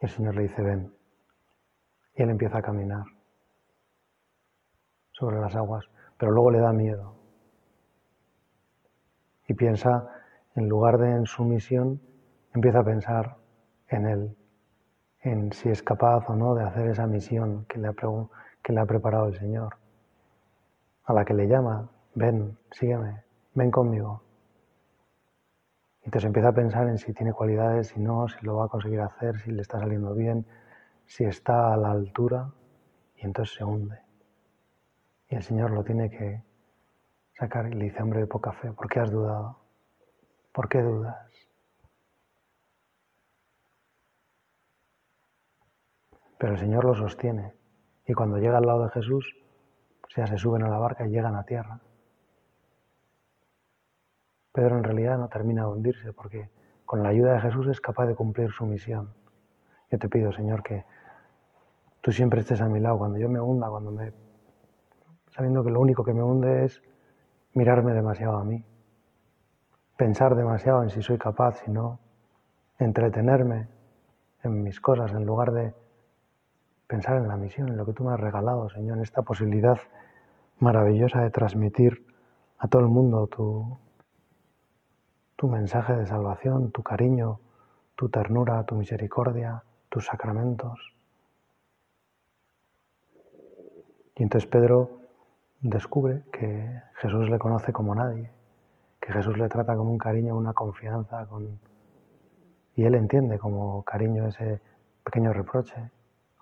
Y 0.00 0.06
el 0.06 0.10
Señor 0.10 0.34
le 0.34 0.42
dice, 0.42 0.62
ven. 0.62 0.92
Y 2.14 2.22
él 2.22 2.30
empieza 2.30 2.58
a 2.58 2.62
caminar 2.62 3.04
sobre 5.12 5.38
las 5.38 5.54
aguas, 5.54 5.84
pero 6.16 6.32
luego 6.32 6.50
le 6.50 6.60
da 6.60 6.72
miedo. 6.72 7.14
Y 9.46 9.54
piensa, 9.54 10.08
en 10.54 10.68
lugar 10.68 10.98
de 10.98 11.10
en 11.10 11.26
su 11.26 11.44
misión, 11.44 12.00
empieza 12.54 12.80
a 12.80 12.84
pensar 12.84 13.36
en 13.88 14.06
él, 14.06 14.36
en 15.20 15.52
si 15.52 15.68
es 15.68 15.82
capaz 15.82 16.28
o 16.28 16.34
no 16.34 16.54
de 16.54 16.64
hacer 16.64 16.88
esa 16.88 17.06
misión 17.06 17.66
que 17.66 17.78
le 17.78 17.88
ha, 17.88 17.94
que 18.62 18.72
le 18.72 18.80
ha 18.80 18.86
preparado 18.86 19.26
el 19.26 19.38
Señor, 19.38 19.76
a 21.04 21.12
la 21.12 21.24
que 21.24 21.34
le 21.34 21.46
llama, 21.46 21.90
ven, 22.14 22.56
sígueme, 22.70 23.24
ven 23.54 23.70
conmigo. 23.70 24.22
Entonces 26.10 26.26
empieza 26.26 26.48
a 26.48 26.52
pensar 26.52 26.88
en 26.88 26.98
si 26.98 27.12
tiene 27.12 27.32
cualidades, 27.32 27.86
si 27.86 28.00
no, 28.00 28.26
si 28.26 28.44
lo 28.44 28.56
va 28.56 28.64
a 28.64 28.68
conseguir 28.68 29.00
hacer, 29.00 29.38
si 29.38 29.52
le 29.52 29.62
está 29.62 29.78
saliendo 29.78 30.12
bien, 30.12 30.44
si 31.06 31.22
está 31.22 31.72
a 31.72 31.76
la 31.76 31.92
altura, 31.92 32.50
y 33.14 33.26
entonces 33.26 33.54
se 33.54 33.62
hunde. 33.62 33.96
Y 35.28 35.36
el 35.36 35.44
Señor 35.44 35.70
lo 35.70 35.84
tiene 35.84 36.10
que 36.10 36.42
sacar 37.38 37.68
y 37.68 37.74
le 37.74 37.84
dice, 37.84 38.02
hombre 38.02 38.18
de 38.18 38.26
poca 38.26 38.50
fe, 38.50 38.72
¿por 38.72 38.88
qué 38.88 38.98
has 38.98 39.12
dudado? 39.12 39.60
¿Por 40.50 40.68
qué 40.68 40.82
dudas? 40.82 41.30
Pero 46.38 46.54
el 46.54 46.58
Señor 46.58 46.86
lo 46.86 46.94
sostiene 46.96 47.54
y 48.04 48.14
cuando 48.14 48.38
llega 48.38 48.58
al 48.58 48.66
lado 48.66 48.82
de 48.82 48.90
Jesús, 48.90 49.36
pues 50.00 50.16
ya 50.16 50.26
se 50.26 50.38
suben 50.38 50.64
a 50.64 50.68
la 50.68 50.78
barca 50.78 51.06
y 51.06 51.10
llegan 51.10 51.36
a 51.36 51.44
tierra. 51.44 51.78
Pedro 54.52 54.78
en 54.78 54.84
realidad 54.84 55.18
no 55.18 55.28
termina 55.28 55.62
de 55.62 55.68
hundirse 55.68 56.12
porque 56.12 56.50
con 56.84 57.02
la 57.02 57.10
ayuda 57.10 57.34
de 57.34 57.40
Jesús 57.40 57.68
es 57.68 57.80
capaz 57.80 58.06
de 58.06 58.16
cumplir 58.16 58.50
su 58.50 58.66
misión. 58.66 59.14
Yo 59.90 59.98
te 59.98 60.08
pido, 60.08 60.32
Señor, 60.32 60.62
que 60.62 60.84
tú 62.00 62.10
siempre 62.10 62.40
estés 62.40 62.60
a 62.60 62.68
mi 62.68 62.80
lado 62.80 62.98
cuando 62.98 63.18
yo 63.18 63.28
me 63.28 63.40
hunda, 63.40 63.68
cuando 63.68 63.92
me 63.92 64.12
sabiendo 65.30 65.62
que 65.62 65.70
lo 65.70 65.80
único 65.80 66.02
que 66.02 66.12
me 66.12 66.22
hunde 66.22 66.64
es 66.64 66.82
mirarme 67.54 67.94
demasiado 67.94 68.38
a 68.38 68.44
mí, 68.44 68.64
pensar 69.96 70.34
demasiado 70.34 70.82
en 70.82 70.90
si 70.90 71.02
soy 71.02 71.18
capaz, 71.18 71.62
si 71.64 71.70
no, 71.70 72.00
entretenerme 72.78 73.68
en 74.42 74.62
mis 74.62 74.80
cosas 74.80 75.12
en 75.12 75.24
lugar 75.24 75.52
de 75.52 75.74
pensar 76.86 77.18
en 77.18 77.28
la 77.28 77.36
misión, 77.36 77.68
en 77.68 77.76
lo 77.76 77.86
que 77.86 77.92
tú 77.92 78.02
me 78.02 78.12
has 78.12 78.20
regalado, 78.20 78.68
Señor, 78.70 78.96
en 78.96 79.04
esta 79.04 79.22
posibilidad 79.22 79.78
maravillosa 80.58 81.20
de 81.20 81.30
transmitir 81.30 82.04
a 82.58 82.66
todo 82.66 82.82
el 82.82 82.88
mundo 82.88 83.28
tu, 83.28 83.78
tu 85.40 85.48
mensaje 85.48 85.96
de 85.96 86.04
salvación, 86.04 86.70
tu 86.70 86.82
cariño, 86.82 87.40
tu 87.96 88.10
ternura, 88.10 88.62
tu 88.64 88.74
misericordia, 88.74 89.62
tus 89.88 90.04
sacramentos. 90.04 90.78
Y 94.16 94.22
entonces 94.22 94.46
Pedro 94.50 95.00
descubre 95.62 96.24
que 96.30 96.82
Jesús 96.96 97.30
le 97.30 97.38
conoce 97.38 97.72
como 97.72 97.94
nadie, 97.94 98.30
que 99.00 99.14
Jesús 99.14 99.38
le 99.38 99.48
trata 99.48 99.74
con 99.76 99.86
un 99.86 99.96
cariño, 99.96 100.36
una 100.36 100.52
confianza, 100.52 101.24
con... 101.24 101.58
y 102.76 102.84
él 102.84 102.94
entiende 102.94 103.38
como 103.38 103.82
cariño 103.82 104.26
ese 104.26 104.60
pequeño 105.02 105.32
reproche, 105.32 105.90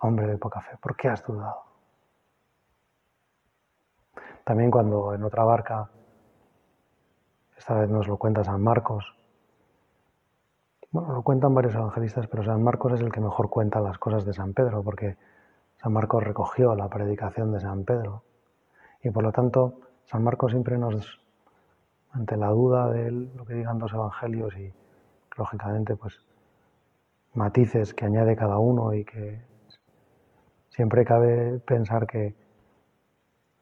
hombre 0.01 0.27
de 0.27 0.37
poca 0.37 0.59
fe, 0.59 0.75
¿por 0.75 0.97
qué 0.97 1.07
has 1.07 1.25
dudado? 1.25 1.63
También 4.43 4.69
cuando 4.69 5.13
en 5.13 5.23
otra 5.23 5.45
barca, 5.45 5.89
esta 7.59 7.75
vez 7.75 7.89
nos 7.89 8.07
lo 8.07 8.17
cuenta 8.17 8.43
San 8.43 8.63
Marcos, 8.63 9.13
bueno, 10.91 11.13
lo 11.13 11.21
cuentan 11.21 11.53
varios 11.53 11.75
evangelistas, 11.75 12.25
pero 12.27 12.43
San 12.43 12.63
Marcos 12.63 12.93
es 12.93 13.01
el 13.01 13.11
que 13.11 13.19
mejor 13.19 13.49
cuenta 13.49 13.81
las 13.81 13.99
cosas 13.99 14.25
de 14.25 14.33
San 14.33 14.53
Pedro, 14.53 14.81
porque 14.81 15.17
San 15.75 15.91
Marcos 15.91 16.23
recogió 16.23 16.73
la 16.73 16.87
predicación 16.87 17.51
de 17.51 17.59
San 17.59 17.83
Pedro. 17.83 18.23
Y 19.03 19.11
por 19.11 19.23
lo 19.23 19.31
tanto, 19.31 19.81
San 20.05 20.23
Marcos 20.23 20.51
siempre 20.51 20.77
nos, 20.77 21.21
ante 22.11 22.37
la 22.37 22.47
duda 22.47 22.89
de 22.89 23.11
lo 23.11 23.45
que 23.45 23.55
digan 23.55 23.77
los 23.77 23.93
evangelios 23.93 24.57
y 24.57 24.73
lógicamente 25.37 25.95
pues 25.97 26.25
matices 27.33 27.93
que 27.93 28.05
añade 28.05 28.35
cada 28.35 28.57
uno 28.57 28.93
y 28.93 29.03
que 29.03 29.41
siempre 30.69 31.03
cabe 31.03 31.59
pensar 31.59 32.07
que 32.07 32.35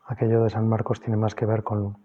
aquello 0.06 0.44
de 0.44 0.52
San 0.52 0.70
Marcos 0.70 1.02
tiene 1.02 1.18
más 1.18 1.34
que 1.36 1.48
ver 1.48 1.64
con, 1.64 1.98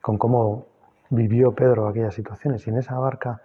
con 0.00 0.16
cómo 0.16 0.77
vivió 1.10 1.52
Pedro 1.52 1.88
aquellas 1.88 2.14
situaciones. 2.14 2.66
Y 2.66 2.70
en 2.70 2.78
esa 2.78 2.98
barca 2.98 3.42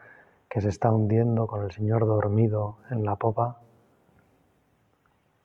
que 0.50 0.62
se 0.62 0.70
está 0.70 0.92
hundiendo 0.92 1.48
con 1.48 1.64
el 1.64 1.72
Señor 1.72 2.06
dormido 2.06 2.78
en 2.90 3.04
la 3.04 3.16
popa, 3.16 3.60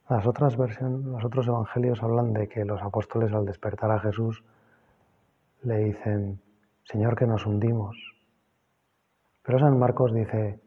las 0.09 0.27
otras 0.27 0.57
versiones, 0.57 1.05
los 1.05 1.25
otros 1.25 1.47
evangelios 1.47 2.03
hablan 2.03 2.33
de 2.33 2.49
que 2.49 2.65
los 2.65 2.83
apóstoles 2.83 3.33
al 3.33 3.45
despertar 3.45 3.91
a 3.91 4.01
Jesús 4.01 4.43
le 5.63 5.79
dicen, 5.79 6.41
Señor, 6.85 7.17
que 7.17 7.27
nos 7.27 7.45
hundimos. 7.47 7.97
Pero 9.43 9.59
San 9.59 9.79
Marcos 9.79 10.15
dice, 10.15 10.61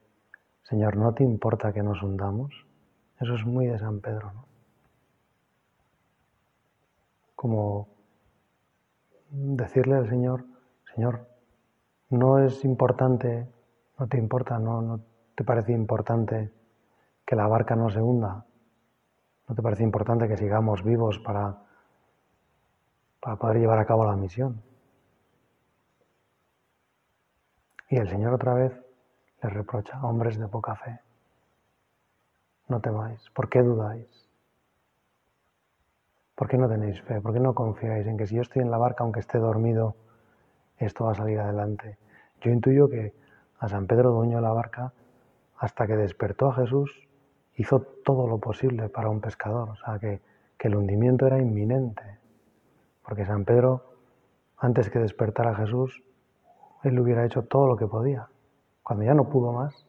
Señor, 0.64 0.96
¿no 0.96 1.14
te 1.14 1.24
importa 1.24 1.74
que 1.74 1.82
nos 1.82 2.02
hundamos? 2.04 2.66
Eso 3.20 3.36
es 3.36 3.46
muy 3.46 3.68
de 3.68 3.80
San 3.80 4.00
Pedro, 4.00 4.32
¿no? 4.34 4.46
Como 7.36 7.88
decirle 9.32 9.96
al 9.96 10.08
Señor, 10.08 10.46
Señor, 10.94 11.31
no 12.12 12.40
es 12.40 12.64
importante, 12.64 13.48
no 13.98 14.08
te 14.08 14.18
importa, 14.18 14.60
no, 14.60 15.00
te 15.36 15.44
parece 15.44 15.72
importante 15.74 16.52
que 17.26 17.36
la 17.36 17.48
barca 17.48 17.76
no 17.76 17.90
se 17.90 18.02
hunda, 18.02 18.46
¿No 19.52 19.56
te 19.56 19.62
parece 19.62 19.84
importante 19.84 20.30
que 20.30 20.38
sigamos 20.38 20.82
vivos 20.82 21.20
para, 21.20 21.58
para 23.20 23.36
poder 23.36 23.58
llevar 23.58 23.80
a 23.80 23.86
cabo 23.86 24.06
la 24.06 24.16
misión? 24.16 24.62
Y 27.90 27.98
el 27.98 28.08
Señor 28.08 28.34
otra 28.34 28.54
vez 28.54 28.72
les 29.44 29.54
reprocha, 29.54 30.02
hombres 30.04 30.40
de 30.40 30.48
poca 30.48 30.76
fe, 30.76 31.02
no 32.70 32.80
temáis, 32.80 33.30
¿por 33.32 33.50
qué 33.50 33.62
dudáis? 33.62 34.08
¿Por 36.36 36.48
qué 36.48 36.58
no 36.58 36.70
tenéis 36.70 37.02
fe? 37.02 37.20
¿Por 37.20 37.34
qué 37.34 37.42
no 37.42 37.54
confiáis 37.54 38.08
en 38.08 38.16
que 38.16 38.28
si 38.28 38.36
yo 38.36 38.44
estoy 38.44 38.62
en 38.62 38.72
la 38.72 38.78
barca, 38.78 39.04
aunque 39.04 39.20
esté 39.20 39.38
dormido, 39.38 39.98
esto 40.78 41.04
va 41.04 41.12
a 41.12 41.16
salir 41.16 41.42
adelante? 41.42 41.98
Yo 42.42 42.52
intuyo 42.52 42.90
que 42.90 43.14
a 43.60 43.68
San 43.70 43.86
Pedro 43.86 44.12
dueño 44.12 44.38
de 44.38 44.42
la 44.42 44.52
barca, 44.52 44.94
hasta 45.58 45.86
que 45.86 45.96
despertó 45.96 46.48
a 46.48 46.56
Jesús, 46.56 47.08
hizo 47.56 47.82
todo 47.82 48.28
lo 48.28 48.40
posible 48.40 48.90
para 48.90 49.10
un 49.10 49.22
pescador, 49.22 49.70
o 49.70 49.76
sea 49.76 50.00
que, 50.00 50.20
el 50.60 50.76
hundimiento 50.76 51.26
era 51.26 51.40
inminente, 51.40 52.20
porque 53.04 53.26
San 53.26 53.46
Pedro, 53.46 53.96
antes 54.58 54.92
que 54.92 55.00
despertar 55.00 55.48
a 55.48 55.56
Jesús, 55.56 56.04
él 56.84 57.00
hubiera 57.00 57.26
hecho 57.26 57.42
todo 57.42 57.66
lo 57.66 57.76
que 57.76 57.88
podía. 57.88 58.30
Cuando 58.84 59.04
ya 59.04 59.16
no 59.16 59.28
pudo 59.28 59.52
más, 59.54 59.88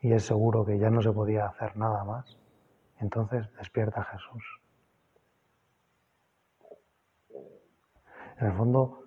y 0.00 0.12
es 0.12 0.24
seguro 0.24 0.64
que 0.64 0.76
ya 0.76 0.90
no 0.90 1.02
se 1.02 1.12
podía 1.12 1.46
hacer 1.46 1.76
nada 1.76 2.02
más, 2.02 2.36
entonces 2.98 3.48
despierta 3.58 4.00
a 4.00 4.04
Jesús. 4.06 4.60
En 8.40 8.46
el 8.48 8.52
fondo, 8.54 9.01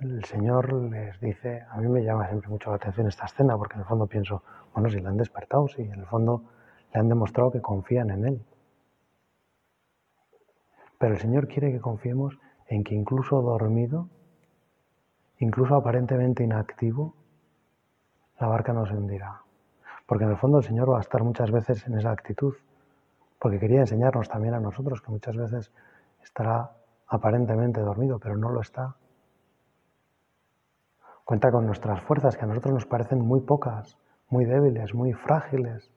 el 0.00 0.24
Señor 0.24 0.72
les 0.72 1.20
dice, 1.20 1.64
a 1.70 1.76
mí 1.78 1.88
me 1.88 2.02
llama 2.04 2.28
siempre 2.28 2.48
mucho 2.48 2.70
la 2.70 2.76
atención 2.76 3.08
esta 3.08 3.26
escena, 3.26 3.56
porque 3.56 3.74
en 3.74 3.80
el 3.80 3.86
fondo 3.86 4.06
pienso, 4.06 4.42
bueno, 4.72 4.88
si 4.88 5.00
le 5.00 5.08
han 5.08 5.16
despertado, 5.16 5.66
sí, 5.68 5.82
en 5.82 6.00
el 6.00 6.06
fondo 6.06 6.44
le 6.92 7.00
han 7.00 7.08
demostrado 7.08 7.50
que 7.50 7.60
confían 7.60 8.10
en 8.10 8.24
Él. 8.24 8.44
Pero 10.98 11.14
el 11.14 11.20
Señor 11.20 11.48
quiere 11.48 11.72
que 11.72 11.80
confiemos 11.80 12.38
en 12.66 12.84
que 12.84 12.94
incluso 12.94 13.40
dormido, 13.42 14.08
incluso 15.38 15.74
aparentemente 15.74 16.44
inactivo, 16.44 17.14
la 18.40 18.46
barca 18.46 18.72
no 18.72 18.86
se 18.86 18.94
hundirá. 18.94 19.42
Porque 20.06 20.24
en 20.24 20.30
el 20.30 20.36
fondo 20.36 20.58
el 20.58 20.64
Señor 20.64 20.90
va 20.90 20.98
a 20.98 21.02
estar 21.02 21.22
muchas 21.22 21.50
veces 21.50 21.86
en 21.86 21.98
esa 21.98 22.10
actitud, 22.10 22.54
porque 23.38 23.58
quería 23.58 23.80
enseñarnos 23.80 24.28
también 24.28 24.54
a 24.54 24.60
nosotros 24.60 25.00
que 25.02 25.10
muchas 25.10 25.36
veces 25.36 25.72
estará 26.22 26.72
aparentemente 27.08 27.80
dormido, 27.80 28.18
pero 28.18 28.36
no 28.36 28.50
lo 28.50 28.60
está 28.60 28.96
Cuenta 31.28 31.52
con 31.52 31.66
nuestras 31.66 32.00
fuerzas, 32.04 32.38
que 32.38 32.44
a 32.44 32.46
nosotros 32.46 32.72
nos 32.72 32.86
parecen 32.86 33.20
muy 33.20 33.42
pocas, 33.42 33.98
muy 34.30 34.46
débiles, 34.46 34.94
muy 34.94 35.12
frágiles, 35.12 35.90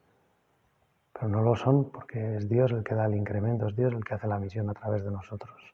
pero 1.13 1.29
no 1.29 1.41
lo 1.41 1.55
son 1.55 1.89
porque 1.89 2.35
es 2.35 2.49
Dios 2.49 2.73
el 2.73 2.83
que 2.83 2.95
da 2.95 3.05
el 3.05 3.15
incremento, 3.15 3.67
es 3.67 3.75
Dios 3.77 3.93
el 3.93 4.03
que 4.03 4.15
hace 4.15 4.27
la 4.27 4.39
misión 4.39 4.69
a 4.69 4.73
través 4.73 5.05
de 5.05 5.11
nosotros. 5.11 5.73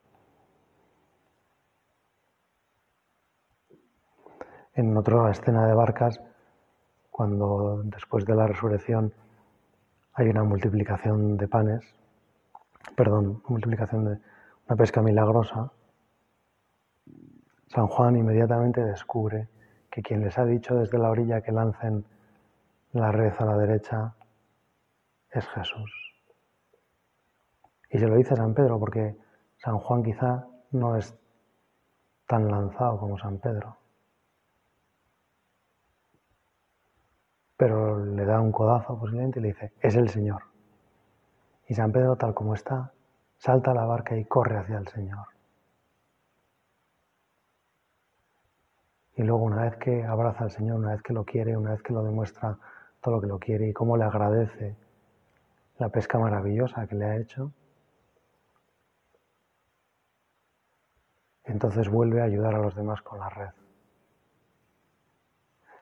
En 4.76 4.96
otra 4.96 5.32
escena 5.32 5.66
de 5.66 5.74
barcas, 5.74 6.22
cuando 7.10 7.82
después 7.84 8.28
de 8.28 8.36
la 8.36 8.46
resurrección 8.46 9.12
hay 10.14 10.30
una 10.30 10.44
multiplicación 10.44 11.36
de 11.36 11.48
panes, 11.48 11.84
perdón, 12.96 13.42
multiplicación 13.48 14.06
de 14.06 14.20
una 14.68 14.76
pesca 14.78 15.02
milagrosa, 15.02 15.72
San 17.68 17.88
Juan 17.88 18.16
inmediatamente 18.16 18.84
descubre 18.84 19.50
que 19.90 20.02
quien 20.02 20.22
les 20.22 20.38
ha 20.38 20.46
dicho 20.46 20.76
desde 20.76 20.98
la 20.98 21.10
orilla 21.10 21.42
que 21.42 21.52
lancen 21.52 22.06
la 22.94 23.12
red 23.12 23.34
a 23.38 23.46
la 23.46 23.58
derecha 23.58 24.16
es 25.32 25.48
Jesús. 25.50 25.92
Y 27.90 28.00
se 28.00 28.08
lo 28.08 28.16
dice 28.16 28.36
San 28.36 28.54
Pedro 28.54 28.80
porque 28.80 29.18
San 29.58 29.78
Juan 29.80 30.04
quizá 30.04 30.48
no 30.72 30.96
es 30.96 31.18
tan 32.26 32.50
lanzado 32.50 33.00
como 33.00 33.18
San 33.18 33.38
Pedro. 33.40 33.78
Pero 37.58 38.06
le 38.06 38.26
da 38.26 38.40
un 38.40 38.52
codazo 38.52 39.00
posiblemente 39.00 39.40
y 39.40 39.42
le 39.44 39.48
dice, 39.50 39.74
es 39.82 39.96
el 39.96 40.10
Señor. 40.10 40.44
Y 41.68 41.74
San 41.74 41.92
Pedro, 41.92 42.16
tal 42.16 42.34
como 42.34 42.54
está, 42.54 42.92
salta 43.38 43.72
a 43.72 43.74
la 43.74 43.86
barca 43.86 44.16
y 44.16 44.26
corre 44.26 44.58
hacia 44.58 44.78
el 44.78 44.88
Señor. 44.88 45.37
Y 49.18 49.24
luego 49.24 49.44
una 49.44 49.64
vez 49.64 49.76
que 49.78 50.04
abraza 50.04 50.44
al 50.44 50.52
Señor, 50.52 50.78
una 50.78 50.92
vez 50.92 51.02
que 51.02 51.12
lo 51.12 51.26
quiere, 51.26 51.58
una 51.58 51.72
vez 51.72 51.82
que 51.82 51.92
lo 51.92 52.04
demuestra 52.04 52.56
todo 53.02 53.16
lo 53.16 53.22
que 53.22 53.28
lo 53.28 53.40
quiere 53.40 53.68
y 53.68 53.74
cómo 53.74 53.98
le 53.98 54.04
agradece 54.04 54.78
la 55.80 55.90
pesca 55.90 56.20
maravillosa 56.20 56.86
que 56.86 56.96
le 56.96 57.06
ha 57.06 57.18
hecho, 57.18 57.52
entonces 61.46 61.90
vuelve 61.90 62.22
a 62.22 62.26
ayudar 62.26 62.54
a 62.54 62.60
los 62.60 62.76
demás 62.76 63.02
con 63.02 63.18
la 63.18 63.30
red. 63.30 63.50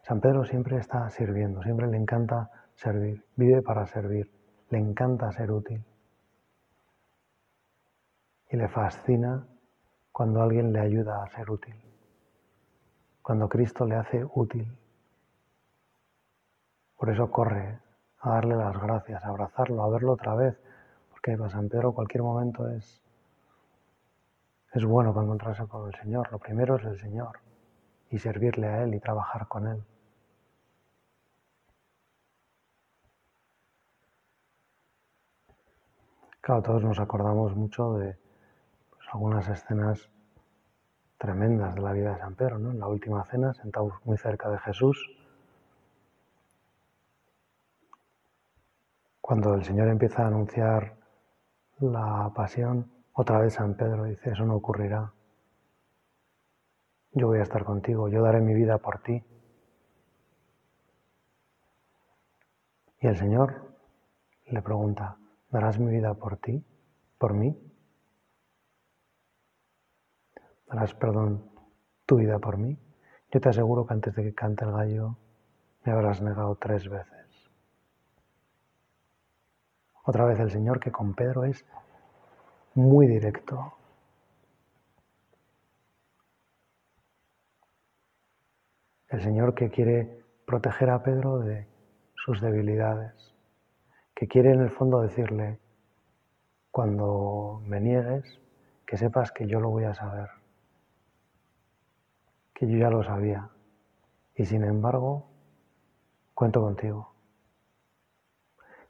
San 0.04 0.22
Pedro 0.22 0.46
siempre 0.46 0.78
está 0.78 1.10
sirviendo, 1.10 1.62
siempre 1.62 1.88
le 1.88 1.98
encanta 1.98 2.50
servir, 2.76 3.26
vive 3.36 3.62
para 3.62 3.86
servir, 3.86 4.32
le 4.70 4.78
encanta 4.78 5.32
ser 5.34 5.52
útil. 5.52 5.84
Y 8.50 8.56
le 8.56 8.70
fascina 8.70 9.46
cuando 10.14 10.42
alguien 10.42 10.72
le 10.72 10.80
ayuda 10.80 11.22
a 11.22 11.28
ser 11.28 11.52
útil 11.52 11.95
cuando 13.26 13.50
Cristo 13.50 13.88
le 13.88 13.96
hace 13.96 14.24
útil. 14.36 14.72
Por 16.96 17.10
eso 17.10 17.32
corre 17.32 17.80
a 18.20 18.30
darle 18.30 18.56
las 18.56 18.80
gracias, 18.80 19.26
a 19.26 19.30
abrazarlo, 19.30 19.82
a 19.82 19.90
verlo 19.90 20.14
otra 20.14 20.36
vez, 20.36 20.56
porque 21.10 21.36
para 21.36 21.50
San 21.50 21.68
Pedro 21.68 21.92
cualquier 21.92 22.22
momento 22.22 22.70
es, 22.70 23.02
es 24.74 24.86
bueno 24.86 25.12
para 25.12 25.26
encontrarse 25.26 25.66
con 25.66 25.88
el 25.88 25.96
Señor. 26.00 26.32
Lo 26.32 26.38
primero 26.38 26.76
es 26.76 26.86
el 26.86 27.00
Señor 27.00 27.40
y 28.12 28.20
servirle 28.20 28.68
a 28.68 28.84
Él 28.84 28.94
y 28.94 29.00
trabajar 29.00 29.48
con 29.48 29.70
Él. 29.70 29.84
Claro, 36.42 36.62
todos 36.62 36.84
nos 36.84 37.00
acordamos 37.00 37.56
mucho 37.56 37.94
de 37.94 38.20
pues, 38.92 39.02
algunas 39.12 39.50
escenas 39.50 40.12
tremendas 41.18 41.76
de 41.76 41.82
la 41.82 41.94
vida 41.94 42.14
de 42.14 42.20
San 42.20 42.36
Pedro, 42.36 42.60
¿no? 42.60 42.72
En 42.72 42.80
la 42.80 42.88
última 42.88 43.24
cena, 43.26 43.54
sentados 43.54 43.94
muy 44.04 44.18
cerca 44.18 44.50
de 44.50 44.60
Jesús, 44.60 44.98
cuando 49.22 49.56
el 49.56 49.64
Señor 49.64 49.88
empieza 49.88 50.24
a 50.24 50.28
anunciar 50.28 50.98
la 51.80 52.32
pasión, 52.36 52.92
otra 53.14 53.40
vez 53.40 53.54
San 53.54 53.76
Pedro 53.76 54.04
dice, 54.04 54.32
eso 54.32 54.46
no 54.46 54.56
ocurrirá. 54.56 55.14
Yo 57.12 57.28
voy 57.28 57.40
a 57.40 57.44
estar 57.44 57.64
contigo, 57.64 58.08
yo 58.10 58.22
daré 58.22 58.42
mi 58.42 58.54
vida 58.54 58.78
por 58.78 59.00
ti. 59.00 59.24
Y 63.00 63.08
el 63.08 63.18
Señor 63.18 63.74
le 64.48 64.62
pregunta, 64.62 65.18
¿darás 65.50 65.80
mi 65.80 65.90
vida 65.92 66.14
por 66.14 66.38
ti? 66.38 66.64
¿Por 67.18 67.34
mí? 67.34 67.58
¿Darás, 70.68 70.94
perdón, 70.96 71.50
tu 72.06 72.18
vida 72.18 72.40
por 72.40 72.58
mí? 72.58 72.78
Yo 73.32 73.40
te 73.40 73.50
aseguro 73.50 73.86
que 73.86 73.94
antes 73.94 74.16
de 74.16 74.24
que 74.24 74.34
cante 74.34 74.66
el 74.66 74.72
gallo 74.72 75.18
me 75.84 75.92
habrás 75.92 76.22
negado 76.22 76.56
tres 76.56 76.90
veces. 76.90 77.52
Otra 80.04 80.26
vez 80.26 80.40
el 80.40 80.52
Señor 80.52 80.80
que 80.80 80.92
con 80.92 81.14
Pedro 81.14 81.46
es 81.46 81.66
muy 82.76 83.08
directo. 83.08 83.74
El 89.10 89.22
Señor 89.22 89.54
que 89.54 89.70
quiere 89.70 90.24
proteger 90.46 90.90
a 90.90 91.02
Pedro 91.02 91.40
de 91.40 91.68
sus 92.16 92.42
debilidades, 92.42 93.34
que 94.14 94.28
quiere 94.28 94.52
en 94.52 94.62
el 94.62 94.70
fondo 94.72 95.02
decirle, 95.02 95.60
cuando 96.72 97.62
me 97.66 97.80
niegues, 97.80 98.40
que 98.86 98.98
sepas 98.98 99.32
que 99.32 99.48
yo 99.48 99.60
lo 99.60 99.70
voy 99.70 99.86
a 99.86 99.94
saber, 99.94 100.30
que 102.56 102.68
yo 102.68 102.78
ya 102.78 102.90
lo 102.90 103.04
sabía, 103.04 103.50
y 104.34 104.46
sin 104.46 104.64
embargo, 104.64 105.28
cuento 106.34 106.62
contigo. 106.62 107.12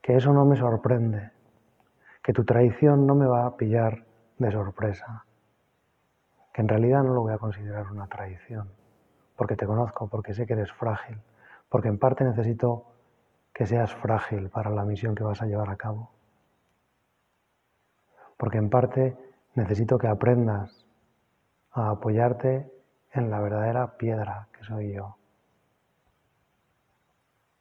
Que 0.00 0.16
eso 0.16 0.32
no 0.32 0.44
me 0.44 0.56
sorprende, 0.56 1.32
que 2.22 2.32
tu 2.32 2.44
traición 2.44 3.06
no 3.06 3.16
me 3.16 3.26
va 3.26 3.44
a 3.44 3.56
pillar 3.56 4.06
de 4.38 4.52
sorpresa, 4.52 5.24
que 6.54 6.62
en 6.62 6.68
realidad 6.68 7.02
no 7.02 7.12
lo 7.12 7.22
voy 7.22 7.32
a 7.32 7.38
considerar 7.38 7.90
una 7.90 8.06
traición, 8.06 8.70
porque 9.34 9.56
te 9.56 9.66
conozco, 9.66 10.08
porque 10.08 10.32
sé 10.32 10.46
que 10.46 10.52
eres 10.52 10.72
frágil, 10.72 11.18
porque 11.68 11.88
en 11.88 11.98
parte 11.98 12.22
necesito 12.22 12.84
que 13.52 13.66
seas 13.66 13.92
frágil 13.96 14.48
para 14.48 14.70
la 14.70 14.84
misión 14.84 15.16
que 15.16 15.24
vas 15.24 15.42
a 15.42 15.46
llevar 15.46 15.70
a 15.70 15.76
cabo, 15.76 16.12
porque 18.36 18.58
en 18.58 18.70
parte 18.70 19.16
necesito 19.56 19.98
que 19.98 20.06
aprendas 20.06 20.86
a 21.72 21.90
apoyarte 21.90 22.75
en 23.12 23.30
la 23.30 23.40
verdadera 23.40 23.96
piedra 23.96 24.48
que 24.52 24.64
soy 24.64 24.92
yo, 24.92 25.16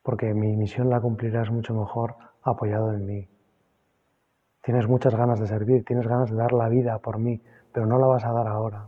porque 0.03 0.33
mi 0.33 0.55
misión 0.55 0.89
la 0.89 1.01
cumplirás 1.01 1.49
mucho 1.51 1.73
mejor 1.73 2.15
apoyado 2.43 2.93
en 2.93 3.05
mí, 3.05 3.29
Tienes 4.65 4.87
muchas 4.87 5.13
ganas 5.13 5.39
de 5.39 5.45
servir, 5.45 5.85
tienes 5.85 6.07
ganas 6.07 6.31
de 6.31 6.37
dar 6.37 6.51
la 6.51 6.67
vida 6.67 6.97
por 6.97 7.19
mí, 7.19 7.39
pero 7.71 7.85
no 7.85 7.99
la 7.99 8.07
vas 8.07 8.25
a 8.25 8.31
dar 8.31 8.47
ahora. 8.47 8.87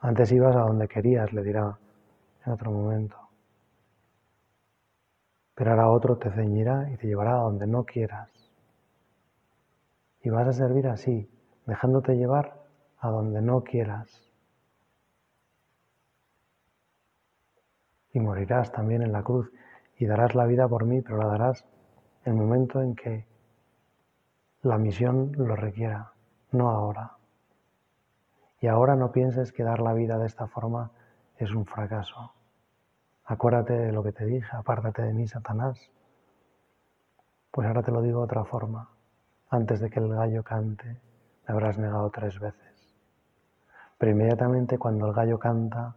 Antes 0.00 0.30
ibas 0.30 0.54
a 0.56 0.60
donde 0.60 0.88
querías, 0.88 1.32
le 1.32 1.42
dirá 1.42 1.78
en 2.44 2.52
otro 2.52 2.70
momento. 2.70 3.16
Pero 5.54 5.70
ahora 5.70 5.88
otro 5.88 6.18
te 6.18 6.30
ceñirá 6.30 6.90
y 6.92 6.98
te 6.98 7.06
llevará 7.06 7.32
a 7.32 7.44
donde 7.44 7.66
no 7.66 7.84
quieras. 7.84 8.28
Y 10.22 10.28
vas 10.28 10.48
a 10.48 10.52
servir 10.52 10.86
así, 10.86 11.30
dejándote 11.66 12.16
llevar 12.16 12.60
a 12.98 13.10
donde 13.10 13.40
no 13.40 13.62
quieras. 13.62 14.30
Y 18.12 18.20
morirás 18.20 18.72
también 18.72 19.02
en 19.02 19.12
la 19.12 19.22
cruz 19.22 19.50
y 19.96 20.06
darás 20.06 20.34
la 20.34 20.46
vida 20.46 20.66
por 20.68 20.84
mí, 20.84 21.00
pero 21.00 21.18
la 21.18 21.26
darás 21.26 21.64
en 22.24 22.32
el 22.32 22.38
momento 22.38 22.82
en 22.82 22.94
que 22.94 23.26
la 24.62 24.78
misión 24.78 25.32
lo 25.36 25.56
requiera, 25.56 26.12
no 26.52 26.70
ahora. 26.70 27.16
Y 28.60 28.66
ahora 28.66 28.94
no 28.96 29.10
pienses 29.10 29.52
que 29.52 29.62
dar 29.62 29.80
la 29.80 29.94
vida 29.94 30.18
de 30.18 30.26
esta 30.26 30.46
forma 30.46 30.90
es 31.38 31.50
un 31.52 31.64
fracaso. 31.64 32.32
Acuérdate 33.24 33.72
de 33.72 33.92
lo 33.92 34.02
que 34.02 34.12
te 34.12 34.26
dije, 34.26 34.48
apártate 34.52 35.02
de 35.02 35.14
mí, 35.14 35.26
Satanás. 35.26 35.90
Pues 37.50 37.66
ahora 37.66 37.82
te 37.82 37.90
lo 37.90 38.02
digo 38.02 38.18
de 38.18 38.24
otra 38.24 38.44
forma. 38.44 38.90
Antes 39.48 39.80
de 39.80 39.88
que 39.88 40.00
el 40.00 40.08
gallo 40.08 40.42
cante, 40.42 41.00
habrás 41.50 41.78
negado 41.78 42.10
tres 42.10 42.38
veces. 42.38 42.94
Pero 43.98 44.12
inmediatamente 44.12 44.78
cuando 44.78 45.06
el 45.06 45.12
gallo 45.12 45.38
canta, 45.38 45.94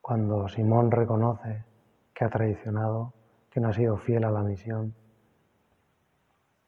cuando 0.00 0.48
Simón 0.48 0.90
reconoce 0.90 1.64
que 2.12 2.24
ha 2.24 2.28
traicionado, 2.28 3.12
que 3.50 3.60
no 3.60 3.68
ha 3.68 3.72
sido 3.72 3.96
fiel 3.96 4.24
a 4.24 4.30
la 4.30 4.42
misión, 4.42 4.94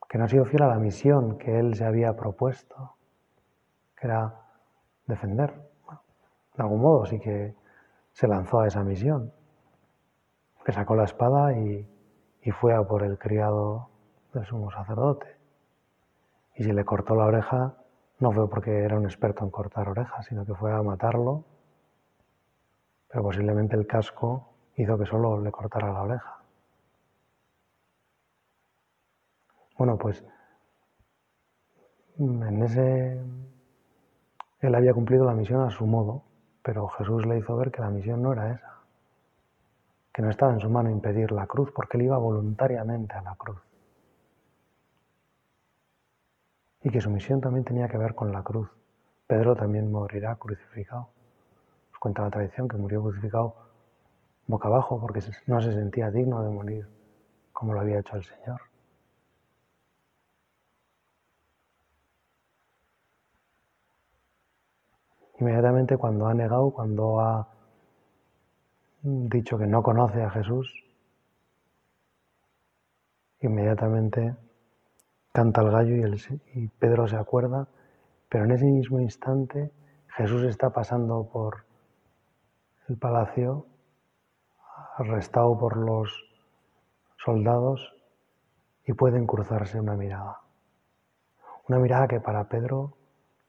que 0.09 0.19
no 0.19 0.25
ha 0.25 0.29
sido 0.29 0.45
fiel 0.45 0.63
a 0.63 0.69
la 0.69 0.79
misión 0.79 1.37
que 1.39 1.59
él 1.59 1.75
se 1.75 1.85
había 1.85 2.15
propuesto, 2.15 2.95
que 3.97 4.07
era 4.07 4.35
defender. 5.07 5.53
de 6.57 6.63
algún 6.63 6.81
modo 6.81 7.05
sí 7.07 7.19
que 7.19 7.57
se 8.13 8.29
lanzó 8.29 8.61
a 8.61 8.69
esa 8.69 8.85
misión, 8.85 9.33
que 10.65 10.73
sacó 10.73 10.95
la 10.95 11.05
espada 11.05 11.59
y, 11.59 11.89
y 12.43 12.51
fue 12.53 12.75
a 12.75 12.83
por 12.85 13.03
el 13.03 13.19
criado 13.19 13.89
del 14.33 14.45
sumo 14.45 14.71
sacerdote. 14.71 15.34
Y 16.57 16.65
si 16.65 16.73
le 16.73 16.85
cortó 16.85 17.15
la 17.17 17.27
oreja, 17.27 17.75
no 18.21 18.33
fue 18.33 18.49
porque 18.49 18.85
era 18.85 18.97
un 18.97 19.05
experto 19.05 19.45
en 19.45 19.51
cortar 19.51 19.89
orejas, 19.89 20.25
sino 20.27 20.45
que 20.45 20.55
fue 20.55 20.73
a 20.73 20.83
matarlo, 20.83 21.45
pero 23.09 23.23
posiblemente 23.23 23.77
el 23.77 23.87
casco 23.87 24.49
hizo 24.77 24.99
que 24.99 25.07
solo 25.07 25.41
le 25.41 25.51
cortara 25.51 25.93
la 25.93 26.03
oreja. 26.03 26.39
Bueno, 29.77 29.99
pues 29.99 30.25
en 32.19 32.63
ese 32.63 33.21
él 34.61 34.75
había 34.75 34.95
cumplido 34.95 35.25
la 35.25 35.35
misión 35.35 35.63
a 35.63 35.71
su 35.71 35.85
modo, 35.87 36.23
pero 36.63 36.89
Jesús 36.89 37.27
le 37.27 37.39
hizo 37.39 37.57
ver 37.57 37.71
que 37.71 37.83
la 37.83 37.91
misión 37.91 38.23
no 38.23 38.33
era 38.33 38.53
esa, 38.53 38.79
que 40.13 40.23
no 40.23 40.31
estaba 40.31 40.53
en 40.53 40.61
su 40.61 40.71
mano 40.71 40.91
impedir 40.91 41.33
la 41.33 41.47
cruz, 41.47 41.71
porque 41.75 41.99
él 41.99 42.05
iba 42.05 42.17
voluntariamente 42.17 43.15
a 43.15 43.23
la 43.23 43.35
cruz. 43.35 43.61
Y 46.85 46.91
que 46.91 47.01
su 47.01 47.11
misión 47.11 47.41
también 47.41 47.65
tenía 47.65 47.89
que 47.89 47.99
ver 47.99 48.15
con 48.15 48.31
la 48.31 48.45
cruz. 48.45 48.71
Pedro 49.27 49.57
también 49.57 49.91
morirá 49.91 50.37
crucificado. 50.37 51.09
Os 51.93 51.99
cuenta 51.99 52.23
la 52.23 52.31
tradición 52.31 52.69
que 52.69 52.77
murió 52.77 53.03
crucificado 53.03 53.57
boca 54.47 54.69
abajo 54.69 55.01
porque 55.01 55.21
no 55.47 55.61
se 55.61 55.73
sentía 55.73 56.11
digno 56.11 56.43
de 56.43 56.51
morir 56.51 56.87
como 57.53 57.73
lo 57.73 57.81
había 57.81 58.01
hecho 58.01 58.17
el 58.17 58.25
Señor. 58.25 58.61
Inmediatamente 65.41 65.97
cuando 65.97 66.27
ha 66.27 66.35
negado, 66.35 66.71
cuando 66.71 67.21
ha 67.21 67.49
dicho 69.03 69.59
que 69.59 69.67
no 69.67 69.83
conoce 69.83 70.23
a 70.23 70.31
Jesús, 70.31 70.73
inmediatamente 73.41 74.37
canta 75.35 75.63
el 75.63 75.71
gallo 75.73 75.97
y, 75.97 76.17
y 76.55 76.69
Pedro 76.69 77.09
se 77.09 77.17
acuerda, 77.17 77.67
pero 78.29 78.45
en 78.45 78.53
ese 78.53 78.67
mismo 78.67 79.01
instante 79.01 79.73
Jesús 80.17 80.45
está 80.45 80.71
pasando 80.71 81.29
por 81.29 81.65
el 82.89 82.97
palacio 82.97 83.67
arrestado 84.97 85.59
por 85.59 85.77
los 85.77 86.09
soldados 87.17 87.97
y 88.87 88.93
pueden 88.93 89.27
cruzarse 89.27 89.81
una 89.81 89.97
mirada. 89.97 90.41
Una 91.69 91.81
mirada 91.81 92.07
que 92.07 92.21
para 92.21 92.45
Pedro 92.45 92.97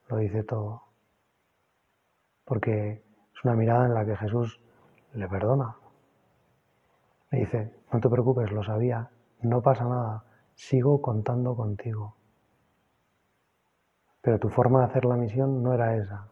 lo 0.08 0.17
dice 0.17 0.43
todo, 0.43 0.82
porque 2.45 3.04
es 3.32 3.43
una 3.45 3.54
mirada 3.54 3.86
en 3.86 3.93
la 3.93 4.06
que 4.06 4.17
Jesús 4.17 4.60
le 5.13 5.28
perdona. 5.28 5.76
Le 7.30 7.39
dice, 7.41 7.76
no 7.93 8.00
te 8.00 8.10
preocupes, 8.10 8.52
lo 8.52 8.63
sabía, 8.63 9.08
no 9.41 9.62
pasa 9.62 9.84
nada, 9.84 10.24
sigo 10.56 11.02
contando 11.02 11.56
contigo. 11.56 12.15
Pero 14.22 14.39
tu 14.39 14.50
forma 14.50 14.80
de 14.80 14.86
hacer 14.86 15.06
la 15.06 15.15
misión 15.15 15.62
no 15.62 15.74
era 15.74 15.96
esa, 15.96 16.28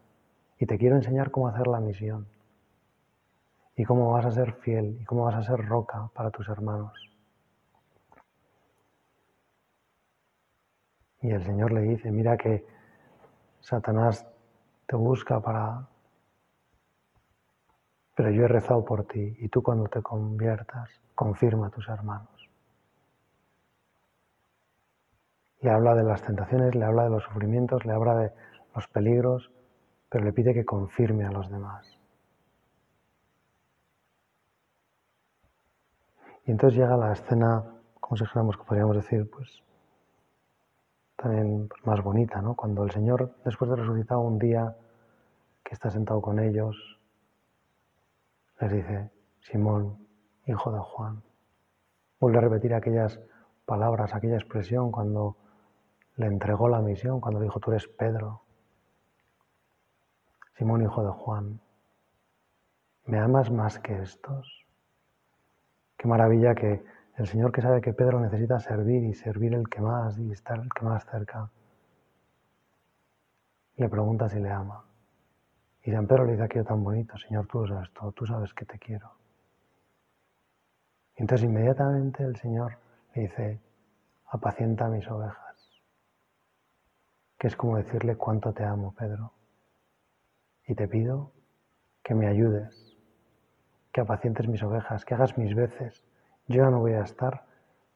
y 0.58 0.66
te 0.66 0.78
quiero 0.78 0.96
enseñar 0.96 1.30
cómo 1.30 1.48
hacer 1.48 1.66
la 1.68 1.80
misión 1.80 2.26
y 3.76 3.84
cómo 3.84 4.12
vas 4.12 4.26
a 4.26 4.30
ser 4.30 4.52
fiel 4.54 4.98
y 5.00 5.04
cómo 5.04 5.24
vas 5.24 5.34
a 5.36 5.42
ser 5.42 5.64
roca 5.66 6.08
para 6.14 6.30
tus 6.30 6.48
hermanos. 6.48 6.92
Y 11.20 11.30
el 11.30 11.42
Señor 11.42 11.72
le 11.72 11.80
dice, 11.80 12.10
mira 12.10 12.36
que 12.36 12.66
Satanás 13.60 14.26
te 14.86 14.94
busca 14.96 15.40
para... 15.40 15.88
Pero 18.14 18.30
yo 18.30 18.44
he 18.44 18.48
rezado 18.48 18.84
por 18.84 19.06
ti 19.06 19.36
y 19.40 19.48
tú 19.48 19.62
cuando 19.62 19.88
te 19.88 20.02
conviertas, 20.02 20.90
confirma 21.14 21.68
a 21.68 21.70
tus 21.70 21.88
hermanos. 21.88 22.33
Le 25.64 25.70
habla 25.70 25.94
de 25.94 26.02
las 26.02 26.20
tentaciones, 26.20 26.74
le 26.74 26.84
habla 26.84 27.04
de 27.04 27.08
los 27.08 27.24
sufrimientos, 27.24 27.86
le 27.86 27.94
habla 27.94 28.14
de 28.16 28.32
los 28.74 28.86
peligros, 28.88 29.50
pero 30.10 30.22
le 30.22 30.34
pide 30.34 30.52
que 30.52 30.66
confirme 30.66 31.24
a 31.24 31.32
los 31.32 31.50
demás. 31.50 31.98
Y 36.44 36.50
entonces 36.50 36.78
llega 36.78 36.98
la 36.98 37.12
escena, 37.12 37.64
como 37.98 38.14
si 38.18 38.24
dijéramos 38.24 38.58
que 38.58 38.64
podríamos 38.64 38.96
decir, 38.96 39.30
pues 39.30 39.62
también 41.16 41.70
más 41.84 42.02
bonita, 42.02 42.42
¿no? 42.42 42.54
Cuando 42.54 42.84
el 42.84 42.90
Señor, 42.90 43.34
después 43.42 43.70
de 43.70 43.76
resucitar 43.76 44.18
un 44.18 44.38
día 44.38 44.76
que 45.64 45.72
está 45.72 45.88
sentado 45.88 46.20
con 46.20 46.40
ellos, 46.40 46.76
les 48.60 48.70
dice, 48.70 49.10
Simón, 49.40 49.96
hijo 50.46 50.70
de 50.70 50.80
Juan. 50.80 51.22
Vuelve 52.20 52.36
a 52.36 52.42
repetir 52.42 52.74
aquellas 52.74 53.18
palabras, 53.64 54.14
aquella 54.14 54.36
expresión 54.36 54.92
cuando 54.92 55.38
le 56.16 56.26
entregó 56.26 56.68
la 56.68 56.80
misión, 56.80 57.20
cuando 57.20 57.40
dijo, 57.40 57.60
tú 57.60 57.70
eres 57.70 57.88
Pedro, 57.88 58.42
Simón, 60.56 60.82
hijo 60.82 61.02
de 61.02 61.10
Juan. 61.10 61.60
¿Me 63.06 63.18
amas 63.18 63.50
más 63.50 63.80
que 63.80 64.00
estos? 64.00 64.64
Qué 65.96 66.06
maravilla 66.06 66.54
que 66.54 66.84
el 67.16 67.26
Señor 67.26 67.52
que 67.52 67.60
sabe 67.60 67.80
que 67.80 67.92
Pedro 67.92 68.20
necesita 68.20 68.58
servir 68.60 69.02
y 69.04 69.14
servir 69.14 69.54
el 69.54 69.68
que 69.68 69.80
más 69.80 70.18
y 70.18 70.30
estar 70.30 70.58
el 70.58 70.68
que 70.70 70.84
más 70.84 71.04
cerca, 71.06 71.50
le 73.76 73.88
pregunta 73.88 74.28
si 74.28 74.38
le 74.38 74.50
ama. 74.50 74.84
Y 75.82 75.90
San 75.90 76.06
Pedro 76.06 76.24
le 76.24 76.32
dice 76.32 76.44
aquello 76.44 76.64
tan 76.64 76.82
bonito, 76.82 77.18
Señor, 77.18 77.46
tú 77.46 77.60
lo 77.60 77.68
sabes 77.68 77.92
todo, 77.92 78.12
tú 78.12 78.24
sabes 78.24 78.54
que 78.54 78.64
te 78.64 78.78
quiero. 78.78 79.12
Y 81.16 81.22
entonces 81.22 81.44
inmediatamente 81.44 82.22
el 82.22 82.36
Señor 82.36 82.78
le 83.14 83.22
dice, 83.22 83.60
apacienta 84.26 84.88
mis 84.88 85.08
ovejas, 85.08 85.43
es 87.46 87.56
como 87.56 87.76
decirle 87.76 88.16
cuánto 88.16 88.52
te 88.52 88.64
amo, 88.64 88.94
Pedro. 88.94 89.32
Y 90.66 90.74
te 90.74 90.88
pido 90.88 91.32
que 92.02 92.14
me 92.14 92.26
ayudes, 92.26 92.96
que 93.92 94.00
apacientes 94.00 94.48
mis 94.48 94.62
ovejas, 94.62 95.04
que 95.04 95.14
hagas 95.14 95.36
mis 95.36 95.54
veces. 95.54 96.02
Yo 96.46 96.64
ya 96.64 96.70
no 96.70 96.80
voy 96.80 96.92
a 96.92 97.02
estar, 97.02 97.44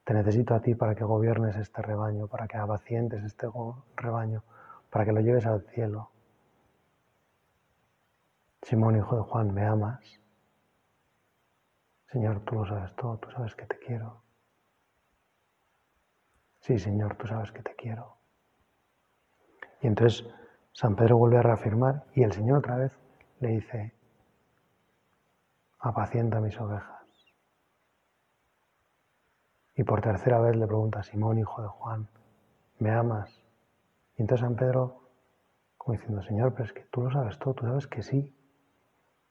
te 0.03 0.13
necesito 0.13 0.53
a 0.53 0.61
ti 0.61 0.75
para 0.75 0.95
que 0.95 1.03
gobiernes 1.03 1.55
este 1.55 1.81
rebaño, 1.81 2.27
para 2.27 2.47
que 2.47 2.57
apacientes 2.57 3.23
este 3.23 3.47
rebaño, 3.95 4.43
para 4.89 5.05
que 5.05 5.11
lo 5.13 5.21
lleves 5.21 5.45
al 5.45 5.61
cielo. 5.61 6.11
Simón, 8.61 8.97
hijo 8.97 9.15
de 9.15 9.23
Juan, 9.23 9.53
¿me 9.53 9.65
amas? 9.65 10.19
Señor, 12.11 12.41
tú 12.41 12.55
lo 12.55 12.65
sabes 12.65 12.95
todo, 12.95 13.17
tú 13.17 13.31
sabes 13.31 13.55
que 13.55 13.65
te 13.65 13.77
quiero. 13.79 14.21
Sí, 16.59 16.77
Señor, 16.77 17.15
tú 17.15 17.27
sabes 17.27 17.51
que 17.51 17.63
te 17.63 17.75
quiero. 17.75 18.18
Y 19.81 19.87
entonces 19.87 20.27
San 20.73 20.95
Pedro 20.95 21.17
vuelve 21.17 21.37
a 21.37 21.41
reafirmar 21.41 22.03
y 22.13 22.23
el 22.23 22.31
Señor 22.31 22.59
otra 22.59 22.77
vez 22.77 22.91
le 23.39 23.49
dice, 23.49 23.93
apacienta 25.79 26.39
mis 26.39 26.59
ovejas. 26.59 26.99
Y 29.75 29.83
por 29.83 30.01
tercera 30.01 30.39
vez 30.39 30.55
le 30.57 30.67
pregunta 30.67 30.99
a 30.99 31.03
Simón, 31.03 31.39
hijo 31.39 31.61
de 31.61 31.69
Juan, 31.69 32.09
¿me 32.79 32.91
amas? 32.91 33.41
Y 34.17 34.21
entonces 34.21 34.45
San 34.45 34.55
Pedro, 34.55 35.01
como 35.77 35.97
diciendo, 35.97 36.21
Señor, 36.21 36.51
pero 36.53 36.65
es 36.65 36.73
que 36.73 36.83
tú 36.91 37.03
lo 37.03 37.11
sabes 37.11 37.39
todo, 37.39 37.53
tú 37.53 37.65
sabes 37.65 37.87
que 37.87 38.03
sí 38.03 38.35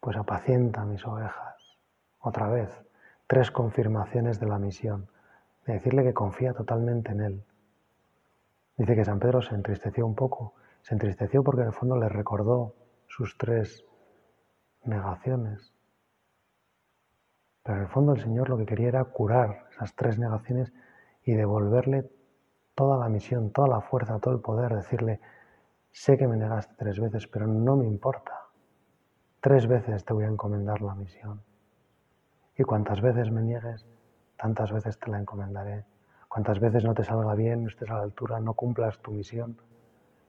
pues 0.00 0.16
apacienta 0.16 0.84
mis 0.84 1.04
ovejas. 1.06 1.56
Otra 2.20 2.48
vez, 2.48 2.70
tres 3.26 3.50
confirmaciones 3.50 4.40
de 4.40 4.46
la 4.46 4.58
misión, 4.58 5.08
de 5.66 5.74
decirle 5.74 6.02
que 6.04 6.14
confía 6.14 6.54
totalmente 6.54 7.12
en 7.12 7.20
él. 7.20 7.44
Dice 8.78 8.94
que 8.94 9.04
San 9.04 9.18
Pedro 9.18 9.42
se 9.42 9.56
entristeció 9.56 10.06
un 10.06 10.14
poco, 10.14 10.54
se 10.82 10.94
entristeció 10.94 11.42
porque 11.42 11.62
en 11.62 11.66
el 11.66 11.72
fondo 11.72 11.96
le 11.96 12.08
recordó 12.08 12.76
sus 13.08 13.36
tres 13.36 13.84
negaciones. 14.84 15.74
Pero 17.64 17.78
en 17.78 17.82
el 17.82 17.88
fondo 17.88 18.12
el 18.12 18.20
Señor 18.20 18.48
lo 18.48 18.56
que 18.56 18.66
quería 18.66 18.88
era 18.88 19.04
curar 19.04 19.66
esas 19.72 19.94
tres 19.96 20.18
negaciones 20.18 20.72
y 21.24 21.34
devolverle 21.34 22.08
toda 22.76 22.96
la 22.96 23.08
misión, 23.08 23.50
toda 23.50 23.66
la 23.66 23.80
fuerza, 23.80 24.20
todo 24.20 24.32
el 24.32 24.40
poder, 24.40 24.72
decirle, 24.72 25.20
sé 25.90 26.16
que 26.16 26.28
me 26.28 26.36
negaste 26.36 26.74
tres 26.78 27.00
veces, 27.00 27.26
pero 27.26 27.48
no 27.48 27.76
me 27.76 27.86
importa. 27.86 28.44
Tres 29.40 29.66
veces 29.66 30.04
te 30.04 30.12
voy 30.12 30.24
a 30.24 30.28
encomendar 30.28 30.80
la 30.82 30.94
misión. 30.94 31.42
Y 32.56 32.62
cuantas 32.62 33.00
veces 33.00 33.32
me 33.32 33.42
niegues, 33.42 33.84
tantas 34.36 34.70
veces 34.70 34.98
te 35.00 35.10
la 35.10 35.18
encomendaré. 35.18 35.84
Cuantas 36.28 36.60
veces 36.60 36.84
no 36.84 36.94
te 36.94 37.04
salga 37.04 37.34
bien, 37.34 37.62
no 37.62 37.68
estés 37.68 37.90
a 37.90 37.94
la 37.94 38.02
altura, 38.02 38.38
no 38.40 38.54
cumplas 38.54 38.98
tu 38.98 39.12
misión, 39.12 39.56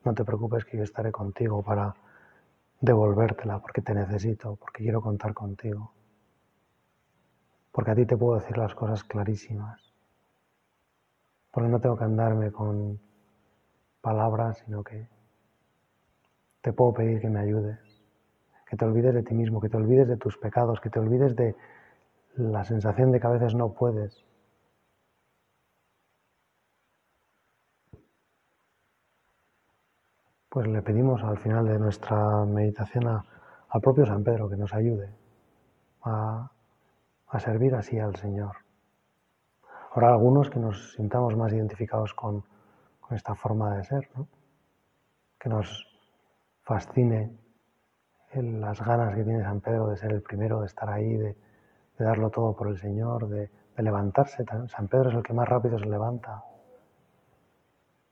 no 0.05 0.13
te 0.13 0.23
preocupes 0.23 0.65
que 0.65 0.77
yo 0.77 0.83
estaré 0.83 1.11
contigo 1.11 1.61
para 1.61 1.93
devolvértela, 2.79 3.59
porque 3.59 3.81
te 3.81 3.93
necesito, 3.93 4.55
porque 4.55 4.83
quiero 4.83 5.01
contar 5.01 5.33
contigo. 5.33 5.91
Porque 7.71 7.91
a 7.91 7.95
ti 7.95 8.05
te 8.05 8.17
puedo 8.17 8.39
decir 8.39 8.57
las 8.57 8.73
cosas 8.73 9.03
clarísimas. 9.03 9.93
Porque 11.51 11.69
no 11.69 11.79
tengo 11.79 11.97
que 11.97 12.05
andarme 12.05 12.51
con 12.51 12.99
palabras, 14.01 14.63
sino 14.65 14.83
que 14.83 15.07
te 16.61 16.73
puedo 16.73 16.93
pedir 16.93 17.19
que 17.19 17.29
me 17.29 17.39
ayudes 17.39 17.99
que 18.69 18.77
te 18.77 18.85
olvides 18.85 19.15
de 19.15 19.23
ti 19.23 19.33
mismo, 19.33 19.59
que 19.59 19.69
te 19.69 19.77
olvides 19.77 20.07
de 20.07 20.17
tus 20.17 20.37
pecados, 20.37 20.79
que 20.79 20.91
te 20.91 20.99
olvides 20.99 21.35
de 21.35 21.55
la 22.37 22.63
sensación 22.63 23.11
de 23.11 23.19
que 23.19 23.25
a 23.25 23.31
veces 23.31 23.55
no 23.55 23.73
puedes. 23.73 24.23
Pues 30.49 30.65
le 30.65 30.81
pedimos 30.81 31.23
al 31.23 31.37
final 31.37 31.67
de 31.67 31.77
nuestra 31.77 32.43
meditación 32.43 33.05
al 33.07 33.81
propio 33.81 34.07
San 34.07 34.23
Pedro 34.23 34.49
que 34.49 34.57
nos 34.57 34.73
ayude 34.73 35.13
a, 36.01 36.49
servir 37.37 37.75
así 37.75 37.99
al 37.99 38.15
Señor. 38.15 38.55
Ahora 39.91 40.09
algunos 40.09 40.49
que 40.49 40.59
nos 40.59 40.93
sintamos 40.93 41.37
más 41.37 41.53
identificados 41.53 42.15
con, 42.15 42.43
esta 43.11 43.35
forma 43.35 43.75
de 43.75 43.83
ser, 43.83 44.09
que 45.39 45.49
nos 45.49 45.87
fascine 46.63 47.31
las 48.33 48.83
ganas 48.83 49.13
que 49.15 49.23
tiene 49.23 49.43
San 49.43 49.61
Pedro 49.61 49.87
de 49.87 49.97
ser 49.97 50.11
el 50.11 50.23
primero, 50.23 50.61
de 50.61 50.65
estar 50.65 50.89
ahí, 50.89 51.15
de, 51.15 51.35
darlo 51.99 52.31
todo 52.31 52.55
por 52.55 52.69
el 52.69 52.79
Señor, 52.79 53.27
de, 53.29 53.51
levantarse. 53.77 54.45
San 54.67 54.87
Pedro 54.87 55.09
es 55.09 55.15
el 55.15 55.21
que 55.21 55.33
más 55.33 55.47
rápido 55.47 55.77
se 55.77 55.85
levanta. 55.85 56.43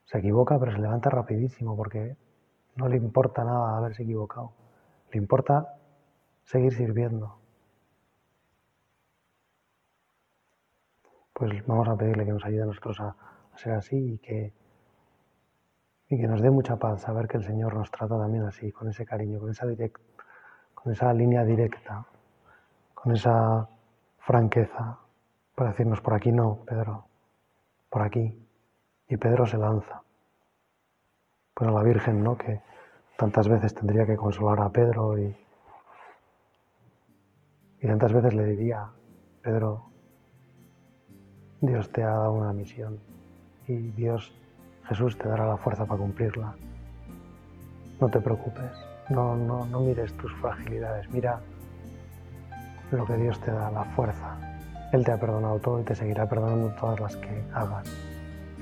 Se 0.04 0.18
equivoca, 0.18 0.56
pero 0.56 0.70
se 0.70 0.78
levanta 0.78 1.10
rapidísimo 1.10 1.76
porque 1.76 2.16
no 2.78 2.88
le 2.88 2.96
importa 2.96 3.44
nada 3.44 3.76
haberse 3.76 4.04
equivocado. 4.04 4.52
Le 5.10 5.18
importa 5.18 5.76
seguir 6.44 6.72
sirviendo. 6.72 7.38
Pues 11.32 11.66
vamos 11.66 11.88
a 11.88 11.96
pedirle 11.96 12.24
que 12.24 12.32
nos 12.32 12.44
ayude 12.44 12.62
a 12.62 12.66
nosotros 12.66 13.00
a, 13.00 13.16
ser 13.56 13.72
así 13.72 14.14
y 14.14 14.18
que, 14.18 14.52
y 16.08 16.16
que 16.16 16.28
nos 16.28 16.40
dé 16.40 16.50
mucha 16.50 16.76
paz 16.76 17.02
saber 17.02 17.26
que 17.26 17.38
el 17.38 17.44
Señor 17.44 17.74
nos 17.74 17.90
trata 17.90 18.16
también 18.16 18.44
así, 18.44 18.70
con 18.70 18.88
ese 18.88 19.04
cariño, 19.04 19.40
con 19.40 19.50
esa 19.50 19.66
dirección 19.66 20.08
con 20.74 20.92
esa 20.92 21.12
línea 21.12 21.44
directa, 21.44 22.06
con 22.94 23.12
esa 23.12 23.68
franqueza, 24.18 24.96
para 25.56 25.70
decirnos, 25.70 26.00
por 26.00 26.14
aquí 26.14 26.30
no, 26.30 26.60
Pedro, 26.64 27.06
por 27.90 28.02
aquí. 28.02 28.46
Y 29.08 29.16
Pedro 29.16 29.44
se 29.44 29.58
lanza. 29.58 30.02
Pues 31.58 31.68
a 31.68 31.72
la 31.72 31.82
Virgen, 31.82 32.22
¿no? 32.22 32.38
Que 32.38 32.60
tantas 33.16 33.48
veces 33.48 33.74
tendría 33.74 34.06
que 34.06 34.16
consolar 34.16 34.60
a 34.60 34.68
Pedro 34.68 35.18
y, 35.18 35.36
y 37.80 37.86
tantas 37.88 38.12
veces 38.12 38.32
le 38.32 38.44
diría, 38.44 38.88
Pedro, 39.42 39.90
Dios 41.60 41.90
te 41.90 42.04
ha 42.04 42.10
dado 42.10 42.34
una 42.34 42.52
misión 42.52 43.00
y 43.66 43.90
Dios, 43.90 44.32
Jesús, 44.84 45.18
te 45.18 45.28
dará 45.28 45.48
la 45.48 45.56
fuerza 45.56 45.84
para 45.84 45.98
cumplirla. 45.98 46.54
No 48.00 48.08
te 48.08 48.20
preocupes. 48.20 48.70
No, 49.08 49.34
no, 49.34 49.66
no 49.66 49.80
mires 49.80 50.16
tus 50.16 50.32
fragilidades, 50.36 51.10
mira 51.10 51.40
lo 52.92 53.04
que 53.04 53.16
Dios 53.16 53.40
te 53.40 53.50
da, 53.50 53.68
la 53.72 53.82
fuerza. 53.96 54.36
Él 54.92 55.04
te 55.04 55.10
ha 55.10 55.18
perdonado 55.18 55.58
todo 55.58 55.80
y 55.80 55.82
te 55.82 55.96
seguirá 55.96 56.28
perdonando 56.28 56.68
todas 56.76 57.00
las 57.00 57.16
que 57.16 57.42
hagas. 57.52 57.92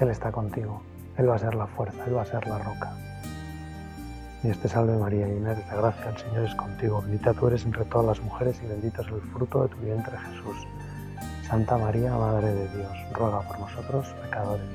Él 0.00 0.08
está 0.08 0.32
contigo, 0.32 0.80
Él 1.18 1.28
va 1.28 1.36
a 1.36 1.38
ser 1.38 1.54
la 1.54 1.66
fuerza, 1.66 2.04
Él 2.06 2.16
va 2.16 2.22
a 2.22 2.26
ser 2.26 2.46
la 2.46 2.58
roca. 2.58 2.92
Dios 4.42 4.58
te 4.58 4.68
salve 4.68 4.96
María, 4.96 5.26
llena 5.26 5.54
de 5.54 5.62
gracia, 5.64 6.10
el 6.10 6.18
Señor 6.18 6.44
es 6.44 6.54
contigo, 6.54 7.02
bendita 7.02 7.32
tú 7.32 7.48
eres 7.48 7.64
entre 7.64 7.84
todas 7.86 8.06
las 8.06 8.20
mujeres 8.20 8.60
y 8.62 8.66
bendito 8.66 9.02
es 9.02 9.08
el 9.08 9.20
fruto 9.32 9.62
de 9.62 9.68
tu 9.68 9.76
vientre 9.78 10.16
Jesús. 10.18 10.56
Santa 11.48 11.78
María, 11.78 12.12
Madre 12.12 12.52
de 12.52 12.68
Dios, 12.68 12.92
ruega 13.12 13.40
por 13.40 13.58
nosotros 13.58 14.06
pecadores, 14.22 14.66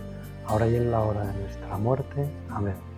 ahora 0.47 0.67
y 0.67 0.75
en 0.75 0.91
la 0.91 1.01
hora 1.01 1.25
de 1.25 1.33
nuestra 1.41 1.77
muerte. 1.77 2.29
Amén. 2.49 2.90